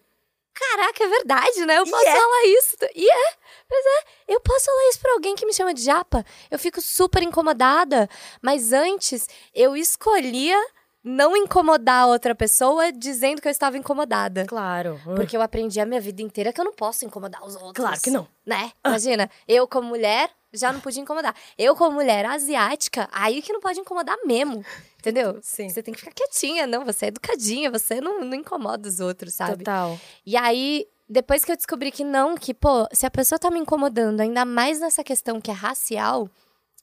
[0.54, 1.78] Caraca, é verdade, né?
[1.78, 2.18] Eu posso yeah.
[2.18, 2.22] É.
[2.22, 2.76] falar isso.
[2.94, 3.34] E é,
[3.70, 6.24] mas é, eu posso falar isso pra alguém que me chama de japa.
[6.50, 8.08] Eu fico super incomodada.
[8.40, 10.58] Mas antes, eu escolhia
[11.02, 14.44] não incomodar a outra pessoa dizendo que eu estava incomodada.
[14.46, 15.00] Claro.
[15.16, 17.84] Porque eu aprendi a minha vida inteira que eu não posso incomodar os outros.
[17.84, 18.28] Claro que não.
[18.46, 18.70] Né?
[18.84, 21.34] Imagina, eu como mulher já não podia incomodar.
[21.56, 24.64] Eu como mulher asiática, aí que não pode incomodar mesmo.
[24.98, 25.38] Entendeu?
[25.42, 25.68] Sim.
[25.68, 26.84] Você tem que ficar quietinha, não.
[26.84, 29.64] Você é educadinha, você não, não incomoda os outros, sabe?
[29.64, 29.98] Total.
[30.24, 33.58] E aí, depois que eu descobri que não, que, pô, se a pessoa tá me
[33.58, 36.28] incomodando, ainda mais nessa questão que é racial,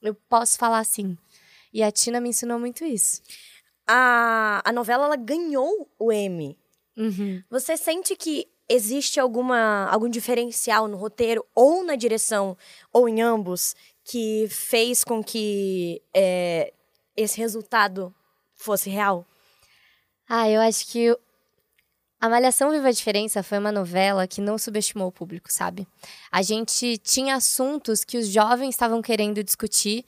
[0.01, 1.17] eu posso falar assim.
[1.71, 3.21] E a Tina me ensinou muito isso.
[3.88, 6.58] A, a novela, ela ganhou o M.
[6.97, 7.41] Uhum.
[7.49, 12.55] Você sente que existe alguma, algum diferencial no roteiro ou na direção,
[12.93, 16.71] ou em ambos, que fez com que é,
[17.17, 18.13] esse resultado
[18.55, 19.25] fosse real?
[20.27, 21.17] Ah, eu acho que
[22.21, 25.88] a Malhação Viva a Diferença foi uma novela que não subestimou o público, sabe?
[26.29, 30.03] A gente tinha assuntos que os jovens estavam querendo discutir.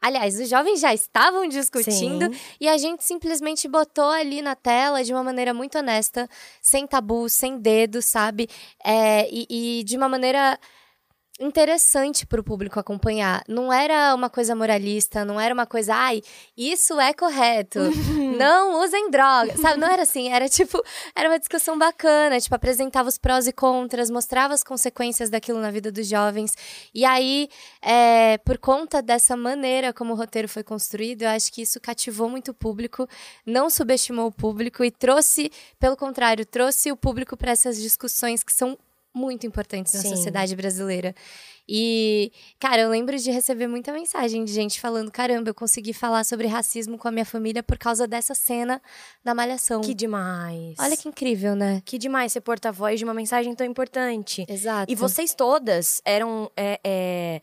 [0.00, 2.40] Aliás, os jovens já estavam discutindo Sim.
[2.60, 6.28] e a gente simplesmente botou ali na tela de uma maneira muito honesta,
[6.62, 8.48] sem tabu, sem dedo, sabe?
[8.84, 10.58] É, e, e de uma maneira
[11.38, 13.44] interessante para o público acompanhar.
[13.46, 16.20] Não era uma coisa moralista, não era uma coisa, ai,
[16.56, 17.78] isso é correto,
[18.36, 19.78] não usem drogas, sabe?
[19.78, 20.82] Não era assim, era tipo,
[21.14, 25.70] era uma discussão bacana, tipo, apresentava os prós e contras, mostrava as consequências daquilo na
[25.70, 26.54] vida dos jovens.
[26.92, 27.48] E aí,
[27.80, 32.28] é, por conta dessa maneira como o roteiro foi construído, eu acho que isso cativou
[32.28, 33.08] muito o público,
[33.46, 38.52] não subestimou o público e trouxe, pelo contrário, trouxe o público para essas discussões que
[38.52, 38.76] são
[39.14, 40.10] muito importantes na Sim.
[40.10, 41.14] sociedade brasileira.
[41.68, 46.24] E, cara, eu lembro de receber muita mensagem de gente falando: caramba, eu consegui falar
[46.24, 48.80] sobre racismo com a minha família por causa dessa cena
[49.22, 49.82] da Malhação.
[49.82, 50.76] Que demais.
[50.78, 51.82] Olha que incrível, né?
[51.84, 54.46] Que demais ser porta-voz de uma mensagem tão importante.
[54.48, 54.90] Exato.
[54.90, 56.50] E vocês todas eram.
[56.56, 57.42] É, é...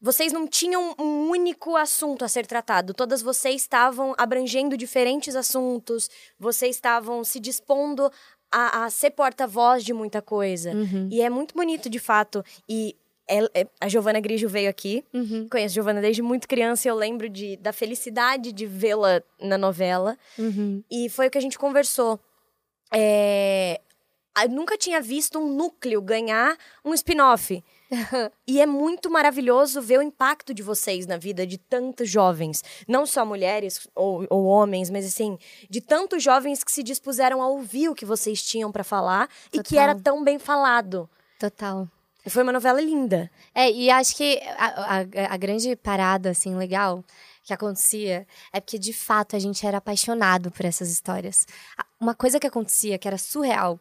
[0.00, 2.94] Vocês não tinham um único assunto a ser tratado.
[2.94, 6.08] Todas vocês estavam abrangendo diferentes assuntos.
[6.38, 8.08] Vocês estavam se dispondo
[8.50, 10.72] a, a ser porta-voz de muita coisa.
[10.72, 11.08] Uhum.
[11.10, 12.44] E é muito bonito, de fato.
[12.68, 12.96] E
[13.28, 15.04] é, é, a Giovana Grigio veio aqui.
[15.12, 15.46] Uhum.
[15.48, 19.58] Conheço a Giovana desde muito criança e eu lembro de, da felicidade de vê-la na
[19.58, 20.16] novela.
[20.38, 20.82] Uhum.
[20.90, 22.18] E foi o que a gente conversou.
[22.92, 23.80] É,
[24.42, 27.62] eu nunca tinha visto um núcleo ganhar um spin-off.
[28.46, 32.62] E é muito maravilhoso ver o impacto de vocês na vida de tantos jovens.
[32.86, 37.48] Não só mulheres ou, ou homens, mas assim, de tantos jovens que se dispuseram a
[37.48, 39.60] ouvir o que vocês tinham para falar Total.
[39.60, 41.08] e que era tão bem falado.
[41.38, 41.88] Total.
[42.26, 43.30] Foi uma novela linda.
[43.54, 47.02] É, e acho que a, a, a grande parada, assim, legal
[47.44, 51.46] que acontecia é porque, de fato, a gente era apaixonado por essas histórias.
[51.98, 53.80] Uma coisa que acontecia, que era surreal,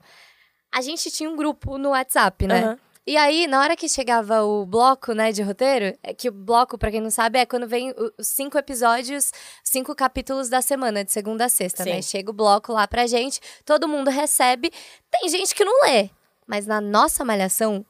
[0.72, 2.70] a gente tinha um grupo no WhatsApp, né?
[2.70, 2.78] Uhum.
[3.08, 6.78] E aí, na hora que chegava o bloco, né, de roteiro, é que o bloco,
[6.78, 9.32] para quem não sabe, é quando vem os cinco episódios,
[9.64, 11.92] cinco capítulos da semana, de segunda a sexta, né?
[11.92, 11.96] Sim.
[11.96, 12.02] né?
[12.02, 14.70] Chega o bloco lá pra gente, todo mundo recebe.
[15.10, 16.10] Tem gente que não lê,
[16.46, 17.86] mas na nossa malhação,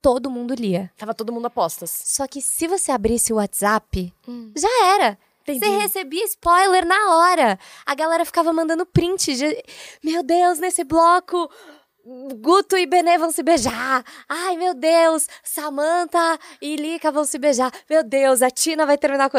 [0.00, 0.90] todo mundo lia.
[0.96, 1.90] Tava todo mundo apostas.
[1.90, 4.50] Só que se você abrisse o WhatsApp, hum.
[4.56, 5.18] já era.
[5.42, 5.58] Entendi.
[5.58, 7.58] Você recebia spoiler na hora.
[7.84, 9.62] A galera ficava mandando print de.
[10.02, 11.50] Meu Deus, nesse bloco
[12.04, 14.04] Guto e Benê vão se beijar.
[14.28, 17.72] Ai, meu Deus, Samantha e Lika vão se beijar.
[17.88, 19.38] Meu Deus, a Tina vai terminar com.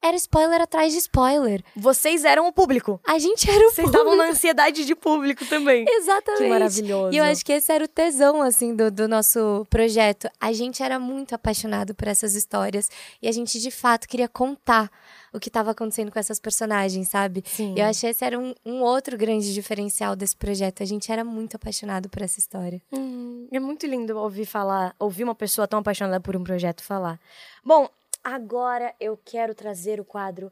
[0.00, 1.62] Era spoiler atrás de spoiler.
[1.74, 3.00] Vocês eram o público.
[3.06, 3.96] A gente era o Vocês público.
[3.98, 5.84] estavam na ansiedade de público também.
[5.90, 6.42] Exatamente.
[6.44, 7.12] Que maravilhoso.
[7.14, 10.28] E eu acho que esse era o tesão, assim, do, do nosso projeto.
[10.40, 12.88] A gente era muito apaixonado por essas histórias.
[13.20, 14.88] E a gente, de fato, queria contar
[15.32, 17.42] o que estava acontecendo com essas personagens, sabe?
[17.44, 17.74] Sim.
[17.76, 20.82] Eu acho que esse era um, um outro grande diferencial desse projeto.
[20.82, 22.80] A gente era muito apaixonado por essa história.
[22.92, 27.20] Hum, é muito lindo ouvir falar, ouvir uma pessoa tão apaixonada por um projeto falar.
[27.64, 27.88] Bom,
[28.34, 30.50] agora eu quero trazer o quadro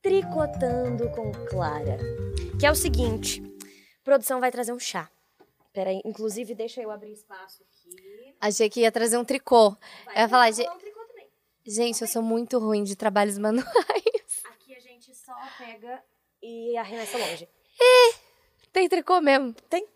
[0.00, 1.98] Tricotando com Clara.
[2.58, 3.42] Que é o seguinte:
[4.00, 5.10] a produção vai trazer um chá.
[5.72, 8.34] Peraí, inclusive, deixa eu abrir espaço aqui.
[8.40, 9.76] Achei que ia trazer um tricô.
[10.14, 11.28] eu ia falar, "Ge- um tricô também.
[11.66, 14.42] gente, eu sou muito ruim de trabalhos manuais.
[14.44, 16.02] Aqui a gente só pega
[16.42, 17.48] e arremessa longe.
[18.72, 19.52] Tem tricô mesmo.
[19.68, 19.86] Tem.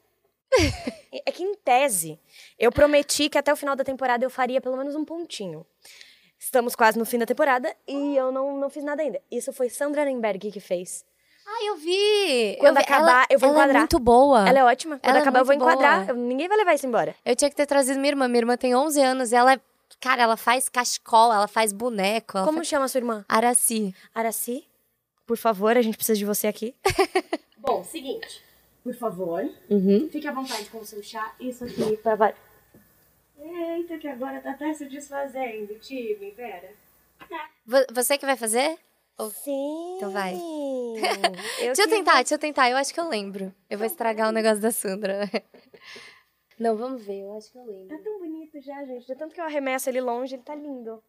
[1.26, 2.18] É que, em tese,
[2.58, 5.64] eu prometi que até o final da temporada eu faria pelo menos um pontinho.
[6.42, 9.20] Estamos quase no fim da temporada e eu não, não fiz nada ainda.
[9.30, 11.04] Isso foi Sandra Nemberg que fez.
[11.46, 12.56] Ah, eu vi!
[12.58, 12.82] Quando eu vi.
[12.82, 13.80] acabar, ela, eu vou ela é enquadrar.
[13.82, 14.48] muito boa.
[14.48, 14.98] Ela é ótima.
[14.98, 15.72] Quando Ela é acabar, eu vou boa.
[15.72, 16.08] enquadrar.
[16.08, 17.14] Eu- ninguém vai levar isso embora.
[17.24, 18.26] Eu tinha que ter trazido minha irmã.
[18.28, 19.60] Minha irmã tem 11 anos e ela é.
[20.00, 22.36] Cara, ela faz cachecol, ela faz boneco.
[22.38, 22.68] Ela Como faz...
[22.68, 23.24] chama a sua irmã?
[23.28, 23.94] Araci.
[24.14, 24.64] Araci?
[25.26, 26.74] Por favor, a gente precisa de você aqui.
[27.58, 28.42] Bom, seguinte.
[28.82, 30.08] Por favor, Uhum.
[30.10, 31.32] fique à vontade com o seu chá.
[31.38, 32.34] Isso aqui pra...
[33.44, 36.70] Eita, que agora tá até se desfazendo, time, Vera.
[37.66, 38.78] Vo- Você que vai fazer?
[39.44, 39.96] Sim.
[39.96, 40.34] Então vai.
[41.60, 42.68] Eu deixa eu que tentar, deixa eu tentar.
[42.70, 43.54] Eu acho que eu lembro.
[43.70, 45.20] Eu vou estragar o negócio da Sandra.
[46.58, 47.20] Não, vamos ver.
[47.22, 48.02] Eu acho que eu Tá lembro.
[48.02, 49.06] tão bonito já, gente.
[49.06, 51.02] De tanto que eu arremesso ele longe, ele tá lindo.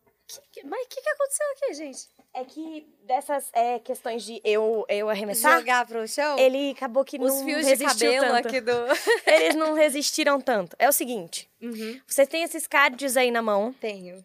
[0.64, 2.08] Mas o que, que aconteceu aqui, gente?
[2.36, 6.38] É que dessas é, questões de eu, eu arremessar, Jogar pro chão?
[6.40, 8.48] ele acabou que Os não fios de resistiu cabelo tanto.
[8.48, 8.72] aqui do.
[9.32, 10.76] Eles não resistiram tanto.
[10.80, 12.00] É o seguinte, Uhum.
[12.08, 14.24] você tem esses cards aí na mão Tenho.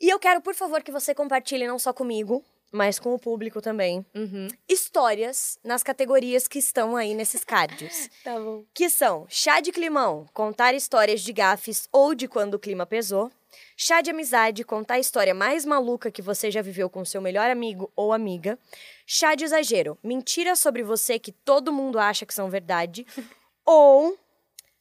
[0.00, 3.60] e eu quero, por favor, que você compartilhe não só comigo, mas com o público
[3.60, 4.48] também, Uhum.
[4.66, 8.08] histórias nas categorias que estão aí nesses cards.
[8.24, 8.64] Tá bom.
[8.72, 13.30] que são chá de climão, contar histórias de gafes ou de quando o clima pesou.
[13.76, 17.50] Chá de amizade, contar a história mais maluca que você já viveu com seu melhor
[17.50, 18.58] amigo ou amiga.
[19.06, 23.06] Chá de exagero, mentiras sobre você que todo mundo acha que são verdade.
[23.64, 24.18] ou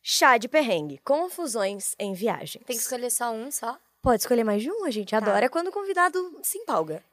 [0.02, 2.64] chá de perrengue, confusões em viagens.
[2.66, 3.78] Tem que escolher só um só?
[4.02, 7.04] Pode escolher mais de um, a gente adora quando o convidado se empolga.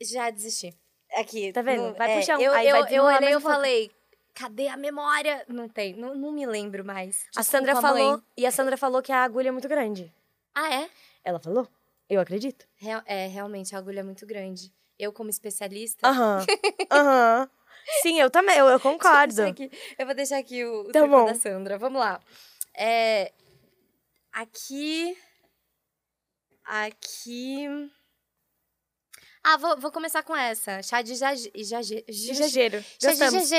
[0.00, 0.74] Já desisti.
[1.14, 1.90] Aqui, Tá vendo?
[1.90, 3.90] no- Vai é, pro chão, Eu, aí eu, vai eu olhei e um falei,
[4.34, 5.44] cadê a memória?
[5.46, 7.26] Não tem, não, não me lembro mais.
[7.36, 7.82] A Desculpa, Sandra mãe.
[7.82, 10.12] falou, e a Sandra falou que a agulha é muito grande.
[10.54, 10.90] Ah, é?
[11.24, 11.66] Ela falou?
[12.08, 12.66] Eu acredito.
[12.76, 14.72] Real- é, realmente, a agulha é muito grande.
[14.98, 16.06] Eu, como especialista...
[16.06, 16.44] Aham.
[16.90, 17.50] Aham.
[18.02, 19.34] Sim, eu também, eu, eu eu concordo.
[19.34, 21.24] deixar aqui- eu vou deixar aqui o, o Tá bom.
[21.26, 21.78] da Sandra.
[21.78, 22.20] Vamos lá.
[22.74, 23.32] É,
[24.32, 25.16] aqui...
[26.64, 27.66] Aqui...
[29.44, 30.80] Ah, vou, vou começar com essa.
[30.82, 32.80] Chá de jage, jage, Exagero.
[33.00, 33.50] Chá de Gostamos.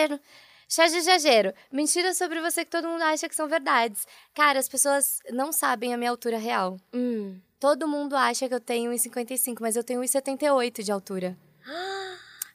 [0.75, 1.53] Chá de exagero.
[1.71, 4.07] Mentiras sobre você que todo mundo acha que são verdades.
[4.33, 6.79] Cara, as pessoas não sabem a minha altura real.
[6.91, 7.39] Hum.
[7.59, 11.37] Todo mundo acha que eu tenho 1,55, mas eu tenho 1,78 de altura.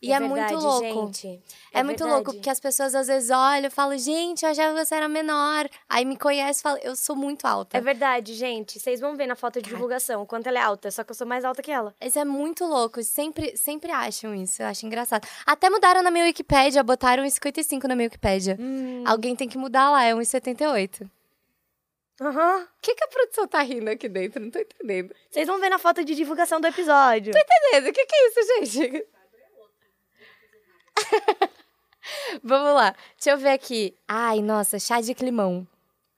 [0.01, 1.13] E é, muito verdade, louco.
[1.13, 1.43] Gente.
[1.73, 4.85] É, muito louco, porque as pessoas às vezes olham e falam, gente, eu achava que
[4.85, 5.69] você era menor.
[5.89, 7.77] Aí me conhece e fala, eu sou muito alta.
[7.77, 8.79] É verdade, gente.
[8.79, 11.17] Vocês vão ver na foto de divulgação o quanto ela é alta, só que eu
[11.17, 11.95] sou mais alta que ela.
[12.01, 13.03] Isso é muito louco.
[13.03, 14.63] Sempre, sempre acham isso.
[14.63, 15.27] Eu acho engraçado.
[15.45, 18.57] Até mudaram na minha Wikipédia, botaram 1,55 na minha Wikipédia.
[18.59, 19.03] Hum.
[19.05, 21.09] Alguém tem que mudar lá, é 1,78.
[22.21, 22.63] Aham.
[22.63, 24.41] O que, que a produção tá rindo aqui dentro?
[24.41, 25.15] Não tô entendendo.
[25.31, 27.33] Vocês vão ver na foto de divulgação do episódio.
[27.37, 27.91] Entendendo?
[27.91, 29.07] O que, que é isso, gente?
[32.43, 32.95] Vamos lá.
[33.17, 33.95] Deixa eu ver aqui.
[34.07, 35.67] Ai, nossa, chá de climão.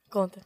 [0.09, 0.41] Conta.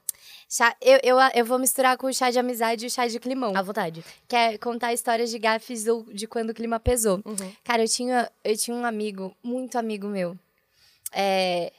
[0.49, 3.19] Chá, eu, eu, eu vou misturar com o chá de amizade e o chá de
[3.19, 3.55] climão.
[3.55, 4.05] À vontade.
[4.27, 7.21] Que é contar histórias de gafes ou de quando o clima pesou.
[7.25, 7.51] Uhum.
[7.63, 10.37] Cara, eu tinha, eu tinha um amigo, muito amigo meu.
[11.11, 11.71] É,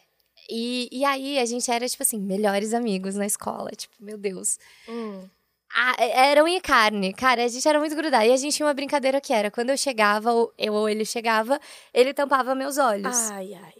[0.50, 3.70] e, e aí, a gente era, tipo assim, melhores amigos na escola.
[3.70, 4.58] Tipo, meu Deus.
[4.88, 5.28] Hum.
[5.74, 7.12] Ah, era unha e carne.
[7.12, 8.24] Cara, a gente era muito grudado.
[8.24, 11.04] E a gente tinha uma brincadeira que era, quando eu chegava, ou eu ou ele
[11.04, 11.60] chegava,
[11.92, 13.30] ele tampava meus olhos.
[13.30, 13.72] Ai, ai, ai.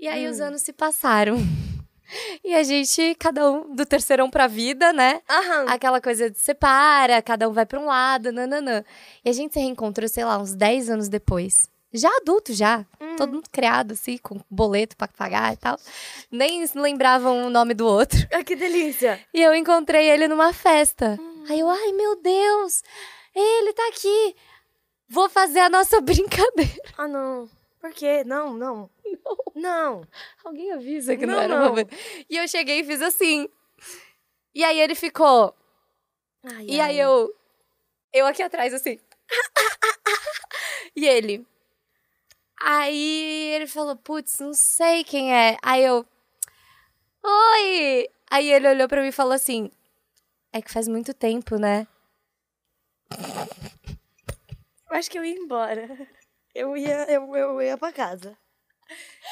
[0.00, 1.36] E aí os anos se passaram.
[2.44, 5.22] E a gente, cada um do terceirão pra vida, né?
[5.30, 5.64] Aham.
[5.68, 8.84] Aquela coisa de separa, cada um vai pra um lado, nananã.
[9.24, 11.71] E a gente se reencontrou, sei lá, uns 10 anos depois.
[11.92, 12.86] Já adulto, já.
[13.16, 15.78] Todo mundo criado, assim, com boleto pra pagar e tal.
[16.30, 18.18] Nem lembravam o nome do outro.
[18.32, 19.20] Ai, que delícia.
[19.34, 21.18] E eu encontrei ele numa festa.
[21.48, 22.82] Aí eu, ai meu Deus,
[23.34, 24.34] ele tá aqui.
[25.08, 26.82] Vou fazer a nossa brincadeira.
[26.96, 27.48] Ah, não.
[27.80, 28.22] Por quê?
[28.24, 28.88] Não, não.
[29.54, 30.06] Não.
[30.44, 31.72] Alguém avisa que não, Não, era não.
[31.72, 31.86] uma.
[32.30, 33.48] E eu cheguei e fiz assim.
[34.54, 35.54] E aí ele ficou.
[36.44, 36.90] Ai, E ai.
[36.90, 37.34] aí eu.
[38.12, 38.98] Eu aqui atrás, assim.
[40.94, 41.46] E ele.
[42.64, 45.56] Aí ele falou, putz, não sei quem é.
[45.62, 46.06] Aí eu.
[47.24, 48.08] Oi!
[48.30, 49.70] Aí ele olhou pra mim e falou assim:
[50.52, 51.86] É que faz muito tempo, né?
[54.88, 55.88] Eu acho que eu ia embora.
[56.54, 58.36] Eu ia, eu, eu ia pra casa.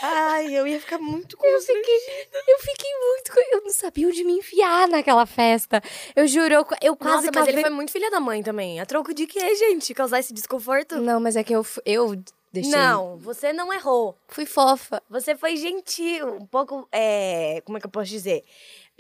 [0.03, 2.01] Ai, eu ia ficar muito Eu fiquei,
[2.49, 3.33] eu fiquei muito.
[3.53, 5.83] Eu não sabia onde me enfiar naquela festa.
[6.17, 8.81] Eu juro, eu, eu quase Nossa, mas ele foi muito filha da mãe também.
[8.81, 9.93] A troco de quê, gente?
[9.93, 10.97] Causar esse desconforto?
[10.97, 12.17] Não, mas é que eu, eu
[12.53, 12.73] deixei.
[12.73, 14.17] Não, você não errou.
[14.29, 15.03] Fui fofa.
[15.09, 18.45] Você foi gentil, um pouco, é, como é que eu posso dizer?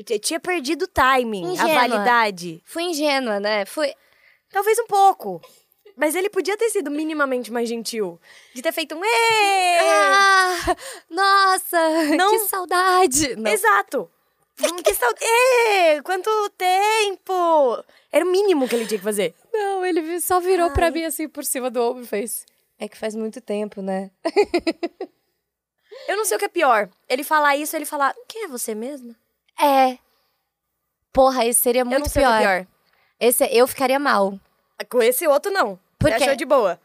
[0.04, 1.70] T- Tinha perdido o timing, Ingênua.
[1.72, 2.62] a validade.
[2.64, 3.64] Fui ingênua, né?
[3.66, 3.92] Fui.
[4.50, 5.40] Talvez um pouco.
[5.96, 8.18] Mas ele podia ter sido minimamente mais gentil.
[8.54, 9.78] De ter feito um Ê!
[9.82, 10.76] Ah,
[11.10, 12.30] nossa, Não.
[12.30, 13.36] que saudade.
[13.36, 13.50] Não.
[13.50, 14.10] Exato.
[14.62, 15.24] Hum, que saudade.
[15.24, 16.00] Ê!
[16.02, 17.84] Quanto tempo!
[18.12, 19.34] Era o mínimo que ele tinha que fazer.
[19.52, 22.46] Não, ele só virou pra mim assim por cima do ombro e fez.
[22.80, 24.10] É que faz muito tempo, né?
[26.08, 26.88] Eu não sei o que é pior.
[27.08, 29.14] Ele falar isso, ele falar, quem é você mesmo?
[29.60, 29.98] É.
[31.12, 32.34] Porra, esse seria Eu muito não sei pior.
[32.34, 32.66] o que é pior.
[33.20, 34.38] Esse eu ficaria mal.
[34.88, 35.78] Com esse outro, não.
[35.98, 36.80] Por Você achou de boa.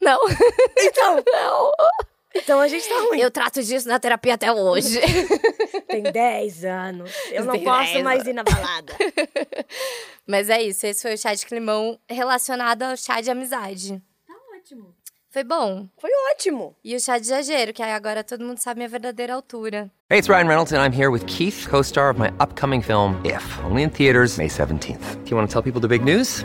[0.00, 0.18] Não.
[0.80, 1.72] Então, Não.
[2.34, 3.20] então a gente tá ruim.
[3.20, 4.98] Eu trato disso na terapia até hoje.
[5.86, 7.10] Tem 10 anos.
[7.30, 8.94] Eu não Tem posso 10 mais ir na balada.
[10.26, 14.00] Mas é isso, esse foi o chá de climão relacionado ao chá de amizade.
[14.68, 14.94] Ótimo.
[15.30, 15.88] Foi bom.
[15.98, 16.76] Foi ótimo.
[16.84, 19.90] E o chá de jageiro, que aí agora todo mundo sabe minha verdadeira altura.
[20.10, 23.18] Hey, it's Ryan Reynolds, and I'm here with Keith, co star of my upcoming film,
[23.24, 25.24] If, only in theaters, May 17th.
[25.24, 26.44] Do you want to tell people the big news?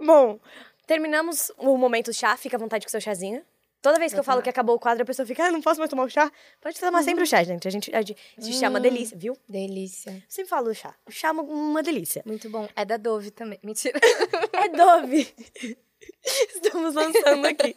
[0.00, 0.38] Bom,
[0.86, 2.36] terminamos o momento chá.
[2.36, 3.42] Fica à vontade com seu chazinho.
[3.84, 5.78] Toda vez que eu, falo que acabou o quadro, a pessoa fica, ah, não posso
[5.78, 6.32] mais tomar o chá.
[6.58, 7.68] Pode tomar sempre o chá, gente.
[7.68, 9.36] A gente, a gente se chama delícia, viu?
[9.46, 10.10] Delícia.
[10.10, 10.94] Eu sempre falo o chá.
[11.04, 12.22] O chá é uma, uma delícia.
[12.24, 12.66] Muito bom.
[12.74, 13.58] É da Dove também.
[13.62, 14.00] Mentira.
[14.54, 15.34] É Dove.
[16.24, 17.74] Estamos lançando aqui.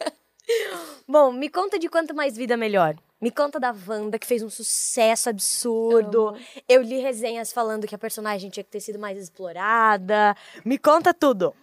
[1.06, 2.96] Bom, me conta de quanto mais vida melhor.
[3.20, 6.34] Me conta da Wanda, que fez um sucesso absurdo.
[6.66, 10.34] Eu li resenhas falando que a personagem tinha que ter sido mais explorada.
[10.64, 11.54] Me conta tudo.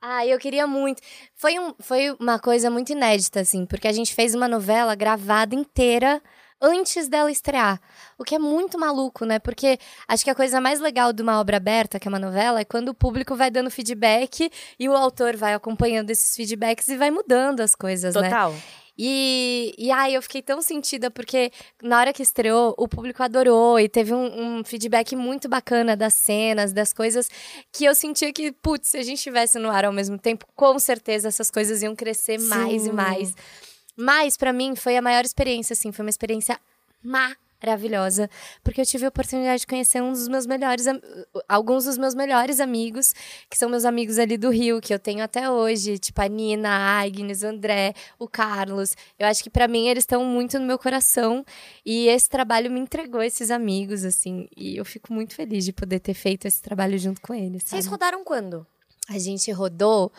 [0.00, 1.02] Ah, eu queria muito.
[1.34, 5.54] Foi, um, foi uma coisa muito inédita, assim, porque a gente fez uma novela gravada
[5.54, 6.22] inteira
[6.60, 7.80] antes dela estrear.
[8.16, 9.38] O que é muito maluco, né?
[9.38, 12.60] Porque acho que a coisa mais legal de uma obra aberta, que é uma novela,
[12.60, 16.96] é quando o público vai dando feedback e o autor vai acompanhando esses feedbacks e
[16.96, 18.22] vai mudando as coisas, né?
[18.22, 18.54] Total.
[18.98, 23.78] E, e ai, eu fiquei tão sentida porque na hora que estreou, o público adorou
[23.78, 27.30] e teve um, um feedback muito bacana das cenas, das coisas
[27.72, 30.78] que eu sentia que, putz, se a gente estivesse no ar ao mesmo tempo, com
[30.80, 32.92] certeza essas coisas iam crescer mais e Sim.
[32.92, 33.34] mais.
[33.96, 36.58] Mas pra mim foi a maior experiência, assim, foi uma experiência
[37.02, 37.47] maravilhosa,
[38.62, 41.00] porque eu tive a oportunidade de conhecer um dos meus melhores, am-
[41.48, 43.12] alguns dos meus melhores amigos,
[43.50, 46.68] que são meus amigos ali do Rio, que eu tenho até hoje, tipo a Nina,
[46.68, 48.94] a Agnes, o André, o Carlos.
[49.18, 51.44] Eu acho que pra mim eles estão muito no meu coração
[51.84, 55.98] e esse trabalho me entregou esses amigos, assim, e eu fico muito feliz de poder
[56.00, 57.62] ter feito esse trabalho junto com eles.
[57.64, 57.90] Vocês sabe?
[57.92, 58.66] rodaram quando?
[59.08, 60.12] A gente rodou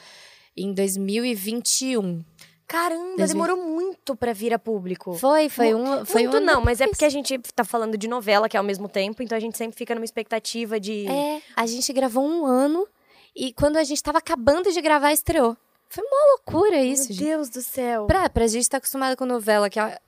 [0.58, 2.24] em 2021.
[2.70, 3.28] Caramba, 2000.
[3.28, 5.14] demorou muito pra vir a público.
[5.14, 7.98] Foi, foi um, foi muito um ano não, mas é porque a gente tá falando
[7.98, 11.08] de novela, que é ao mesmo tempo, então a gente sempre fica numa expectativa de.
[11.08, 12.88] É, a gente gravou um ano
[13.36, 15.58] e quando a gente tava acabando de gravar, estreou.
[15.90, 17.26] Foi uma loucura isso, Meu gente.
[17.28, 18.06] Deus do céu.
[18.06, 20.00] Pra, pra gente tá acostumada com novela, que a,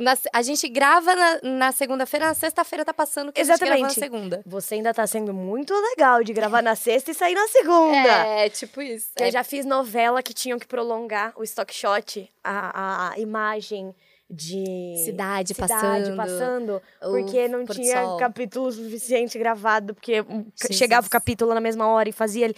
[0.00, 3.80] na- a gente grava na, na segunda-feira, na sexta-feira tá passando que a gente gravou
[3.82, 4.00] na Exatamente.
[4.12, 4.42] segunda.
[4.46, 8.08] Você ainda tá sendo muito legal de gravar na sexta e sair na segunda.
[8.26, 9.08] É, tipo isso.
[9.18, 13.94] Eu É, já fiz novela que tinham que prolongar o stock shot, a, a imagem
[14.28, 14.64] de
[15.04, 18.16] Cidade cidade passando, passando, porque não tinha sol.
[18.18, 20.56] capítulo suficiente gravado, porque Jesus.
[20.78, 22.56] chegava o capítulo na mesma hora e fazia ele.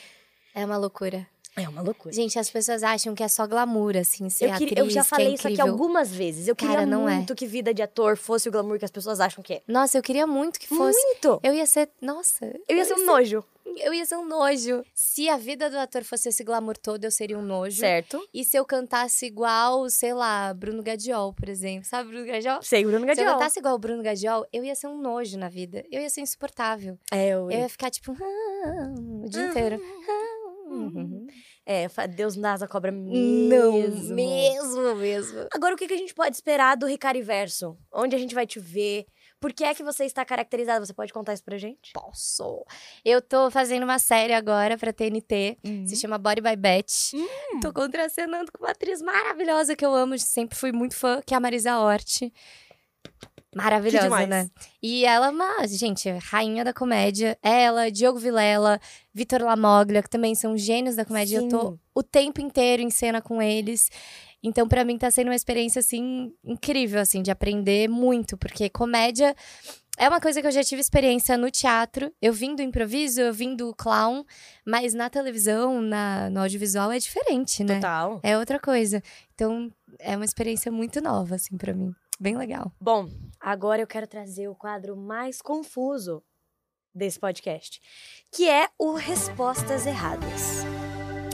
[0.55, 1.26] é uma loucura.
[1.57, 2.12] É uma loucura.
[2.14, 5.02] Gente, as pessoas acham que é só glamour, assim, ser Eu, queria- atriz, eu já
[5.02, 6.46] que falei é isso aqui algumas vezes.
[6.48, 7.14] Eu queria Cara, não é.
[7.16, 9.62] muito que vida de ator fosse o glamour que as pessoas acham que é.
[9.66, 11.00] Nossa, eu queria muito que fosse.
[11.00, 11.40] Muito!
[11.42, 11.88] Eu ia ser.
[12.00, 12.44] Nossa.
[12.68, 13.42] Eu ia ser um nojo.
[13.78, 14.84] Eu ia ser um nojo.
[14.94, 17.76] Se a vida do ator fosse esse glamour todo, eu seria um nojo.
[17.78, 18.22] Certo?
[18.32, 21.84] E se eu cantasse igual, sei lá, Bruno Gadiol, por exemplo.
[21.88, 22.62] Sabe Bruno Gadiol?
[22.62, 23.32] Sei, Bruno Se eu Gadiol.
[23.34, 25.84] cantasse igual o Bruno Gadiol, eu ia ser um nojo na vida.
[25.90, 26.98] Eu ia ser insuportável.
[27.11, 27.50] É, eu...
[27.50, 28.12] Eu ia ficar tipo.
[28.12, 28.94] "Ah",
[29.24, 29.80] o dia inteiro.
[30.09, 30.36] Ah,
[31.64, 33.49] É, fa- Deus não dá asa à cobra mesmo.
[33.49, 33.73] Não,
[34.14, 35.47] mesmo, mesmo.
[35.53, 37.77] Agora, o que, a gente pode esperar do Ricariverso?
[37.93, 39.07] Onde a gente vai te ver?
[39.41, 40.85] Por que é que você está caracterizado?
[40.87, 41.93] Você pode contar isso pra gente?
[41.93, 42.64] Posso.
[43.05, 45.87] Eu tô fazendo uma série agora pra TNT, Uhum.
[45.87, 47.12] se chama Body by Beth.
[47.14, 47.61] Hum.
[47.61, 51.37] Tô contracenando com uma atriz maravilhosa que eu amo, sempre fui muito fã, que é
[51.37, 52.33] a Marisa Hort.
[53.57, 54.50] Maravilhosa, né?
[54.82, 57.38] E ela é uma, gente, rainha da comédia.
[57.42, 58.78] Ela, Diogo Vilela,
[59.14, 61.38] Vitor Lamoglia, que também são gênios da comédia.
[61.38, 61.78] Eu tô Sim.
[61.94, 63.90] o tempo inteiro em cena com eles.
[64.42, 68.36] Então, pra mim, tá sendo uma experiência, assim, incrível, assim, de aprender muito.
[68.36, 69.34] Porque comédia
[69.96, 72.12] é uma coisa que eu já tive experiência no teatro.
[72.20, 74.22] Eu vim do improviso, eu vim do clown.
[74.66, 77.76] Mas na televisão, na, no audiovisual, é diferente, né?
[77.76, 78.20] Total.
[78.22, 79.02] É outra coisa.
[79.34, 81.94] Então, é uma experiência muito nova, assim, pra mim.
[82.19, 82.73] Bem legal.
[82.81, 83.09] Bom,
[83.41, 86.23] agora eu quero trazer o quadro mais confuso
[86.95, 87.81] desse podcast,
[88.33, 90.64] que é o Respostas Erradas.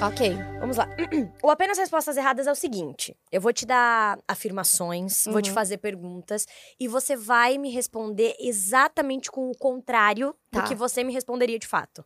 [0.04, 0.34] Ok.
[0.58, 0.88] Vamos lá.
[1.44, 5.54] O apenas respostas erradas é o seguinte: eu vou te dar afirmações, vou te Uhum.
[5.54, 6.44] fazer perguntas
[6.80, 10.60] e você vai me responder exatamente com o contrário Tá.
[10.62, 12.04] do que você me responderia de fato.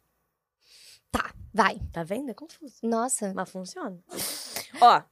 [1.11, 1.81] Tá, vai.
[1.91, 2.31] Tá vendo?
[2.31, 2.75] É confuso.
[2.83, 3.33] Nossa.
[3.35, 3.99] Mas funciona.
[4.79, 5.03] Ó.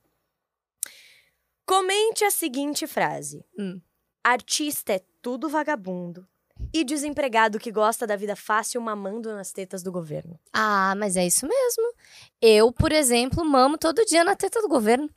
[1.67, 3.81] Comente a seguinte frase: Hum.
[4.23, 6.27] Artista é tudo vagabundo
[6.73, 10.39] e desempregado que gosta da vida fácil mamando nas tetas do governo.
[10.53, 11.95] Ah, mas é isso mesmo.
[12.41, 15.11] Eu, por exemplo, mamo todo dia na teta do governo.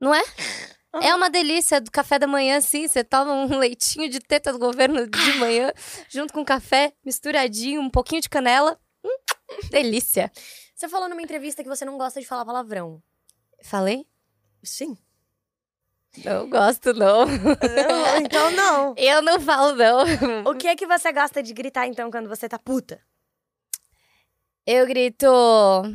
[0.00, 0.22] Não é?
[1.02, 2.88] É uma delícia do café da manhã, assim.
[2.88, 5.72] Você toma um leitinho de teta do governo de manhã,
[6.08, 8.78] junto com café, misturadinho, um pouquinho de canela.
[9.04, 9.18] Hum,
[9.70, 10.32] delícia.
[10.74, 13.02] Você falou numa entrevista que você não gosta de falar palavrão.
[13.62, 14.06] Falei?
[14.62, 14.96] Sim.
[16.24, 17.24] Não gosto, não.
[18.24, 18.94] então não.
[18.98, 20.04] Eu não falo, não.
[20.50, 23.00] O que é que você gosta de gritar então quando você tá puta?
[24.66, 25.26] Eu grito.
[25.26, 25.88] "Ah,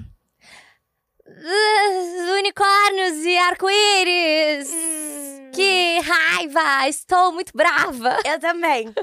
[2.39, 4.69] Unicórnios e arco-íris!
[5.53, 6.87] Que raiva!
[6.87, 8.17] Estou muito brava!
[8.25, 8.93] Eu também.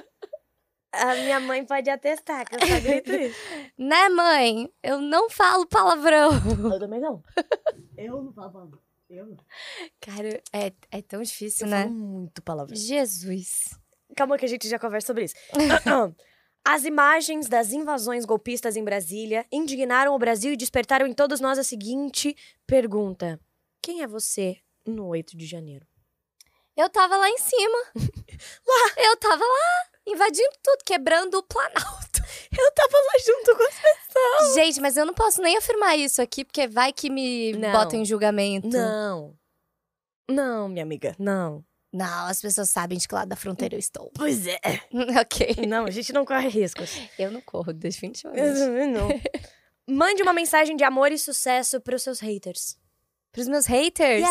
[0.93, 3.39] A minha mãe pode atestar que eu só grito isso.
[3.79, 4.69] Né, mãe?
[4.83, 6.31] Eu não falo palavrão.
[6.73, 7.23] Eu também não.
[7.97, 8.81] Eu não falo palavrão.
[9.11, 9.37] Eu.
[10.01, 11.83] Cara, é, é tão difícil, Eu né?
[11.83, 12.77] falo muito palavrão.
[12.77, 13.77] Jesus.
[14.17, 15.35] Calma que a gente já conversa sobre isso.
[16.65, 21.59] As imagens das invasões golpistas em Brasília indignaram o Brasil e despertaram em todos nós
[21.59, 22.37] a seguinte
[22.67, 23.41] pergunta:
[23.83, 25.85] Quem é você no 8 de janeiro?
[26.77, 27.79] Eu tava lá em cima.
[27.97, 29.05] lá.
[29.05, 32.21] Eu tava lá, invadindo tudo, quebrando o Planalto.
[32.57, 34.55] Eu tava lá junto com as pessoas.
[34.55, 37.71] Gente, mas eu não posso nem afirmar isso aqui, porque vai que me Não.
[37.73, 38.69] botam em julgamento.
[38.69, 39.37] Não.
[40.29, 41.65] Não, minha amiga, não.
[41.93, 44.11] Não, as pessoas sabem de que lado da fronteira eu estou.
[44.15, 44.59] Pois é.
[45.21, 45.67] ok.
[45.67, 46.91] Não, a gente não corre riscos.
[47.19, 48.59] Eu não corro, Eu definitivamente.
[48.59, 49.09] também não.
[49.89, 52.77] Mande uma mensagem de amor e sucesso pros seus haters.
[53.33, 54.25] Pros meus haters.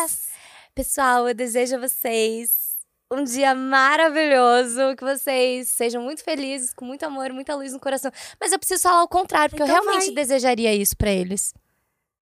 [0.73, 2.68] Pessoal, eu desejo a vocês
[3.11, 8.11] um dia maravilhoso, que vocês sejam muito felizes, com muito amor, muita luz no coração.
[8.39, 10.15] Mas eu preciso falar o contrário, porque eu Então realmente vai.
[10.15, 11.53] desejaria isso pra eles.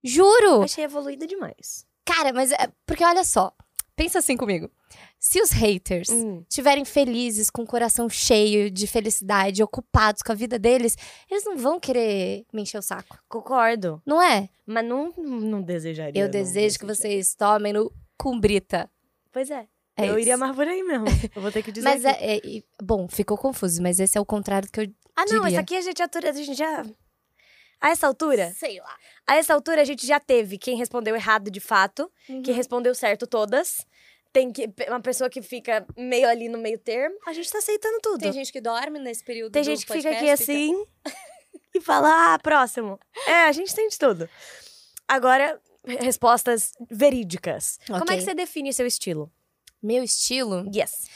[0.04, 0.64] Juro!
[0.64, 1.86] Achei evoluída demais.
[2.06, 2.70] Cara, mas é.
[2.86, 3.52] Porque olha só,
[3.96, 4.70] pensa assim comigo.
[5.20, 6.44] Se os haters Hum.
[6.48, 10.96] estiverem felizes, com o coração cheio de felicidade, ocupados com a vida deles,
[11.30, 13.18] eles não vão querer me encher o saco.
[13.28, 14.02] Concordo.
[14.06, 14.48] Não é?
[14.66, 16.22] Mas não, não desejaria.
[16.22, 18.90] Eu desejo que vocês tomem no cumbrita.
[19.32, 19.68] Pois é.
[19.98, 20.20] É eu isso.
[20.20, 21.06] iria mais por aí mesmo.
[21.36, 21.84] Eu vou ter que dizer.
[21.90, 22.24] Mas aqui.
[22.24, 25.42] é, é- Bom, ficou confuso, mas esse é o contrário do que eu Ah, não,
[25.42, 25.48] diria.
[25.48, 26.86] essa aqui a gente, atura- a gente já.
[27.82, 28.52] A essa altura?
[28.58, 28.96] Sei lá.
[29.28, 32.42] A essa altura a gente já teve quem respondeu errado de fato, Uhum.
[32.42, 33.86] quem respondeu certo todas.
[34.34, 37.16] Tem que, uma pessoa que fica meio ali no meio termo.
[37.26, 38.20] A gente tá aceitando tudo.
[38.20, 40.86] Tem gente que dorme nesse período Tem do gente que fica aqui assim
[41.74, 43.00] e fala, ah, próximo.
[43.26, 44.30] É, a gente tem de tudo.
[45.08, 47.80] Agora, respostas verídicas.
[47.88, 49.32] Como é que você define seu estilo?
[49.82, 50.66] Meu estilo?
[50.74, 51.08] Yes.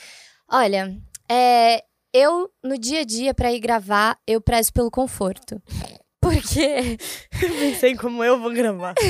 [0.50, 0.96] Olha,
[1.30, 1.84] é,
[2.14, 5.62] eu, no dia a dia, pra ir gravar, eu prezo pelo conforto.
[6.22, 6.98] Porque...
[7.60, 8.94] Pensei como eu vou gravar.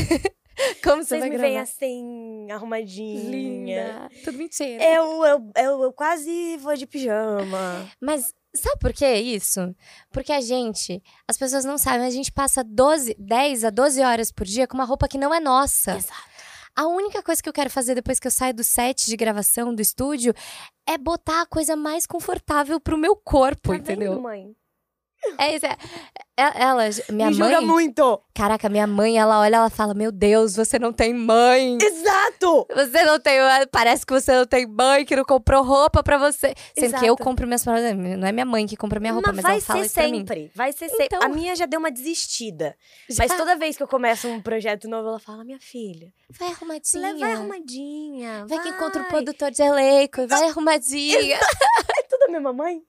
[0.83, 3.29] Como você Vocês vai me veem assim, arrumadinha.
[3.29, 4.09] Linda.
[4.23, 4.83] Tudo mentira.
[4.83, 7.89] Eu, eu, eu, eu quase vou de pijama.
[7.99, 9.73] Mas sabe por que isso?
[10.11, 14.31] Porque a gente, as pessoas não sabem, a gente passa 12, 10 a 12 horas
[14.31, 15.95] por dia com uma roupa que não é nossa.
[15.95, 16.30] Exato.
[16.75, 19.73] A única coisa que eu quero fazer depois que eu saio do set de gravação
[19.75, 20.33] do estúdio
[20.87, 24.13] é botar a coisa mais confortável pro meu corpo, Tá entendeu?
[24.13, 24.55] vendo, mãe?
[25.37, 25.65] É isso.
[25.65, 25.77] É,
[26.37, 27.51] é- ela, minha Me mãe.
[27.51, 28.21] julga muito.
[28.33, 31.77] Caraca, minha mãe, ela olha, ela fala: Meu Deus, você não tem mãe.
[31.81, 32.65] Exato!
[32.75, 33.39] Você não tem.
[33.71, 36.53] Parece que você não tem mãe, que não comprou roupa pra você.
[36.77, 37.23] Sendo que eu Exato.
[37.23, 37.95] compro minhas paradas.
[37.95, 39.93] Não é minha mãe que compra minha roupa, mas, mas vai ela fala ser isso
[39.95, 40.51] sempre.
[40.55, 41.05] Vai ser sempre.
[41.05, 41.21] Então.
[41.21, 42.75] A minha já deu uma desistida.
[43.09, 43.23] Já.
[43.27, 47.17] Mas toda vez que eu começo um projeto novo, ela fala: Minha filha, Vai arrumadinha.
[47.19, 48.45] vai arrumadinha.
[48.47, 51.39] Vai que encontra o vai." produtor de elenco, vai arrumadinha.
[51.97, 52.81] É tudo a mesma mãe?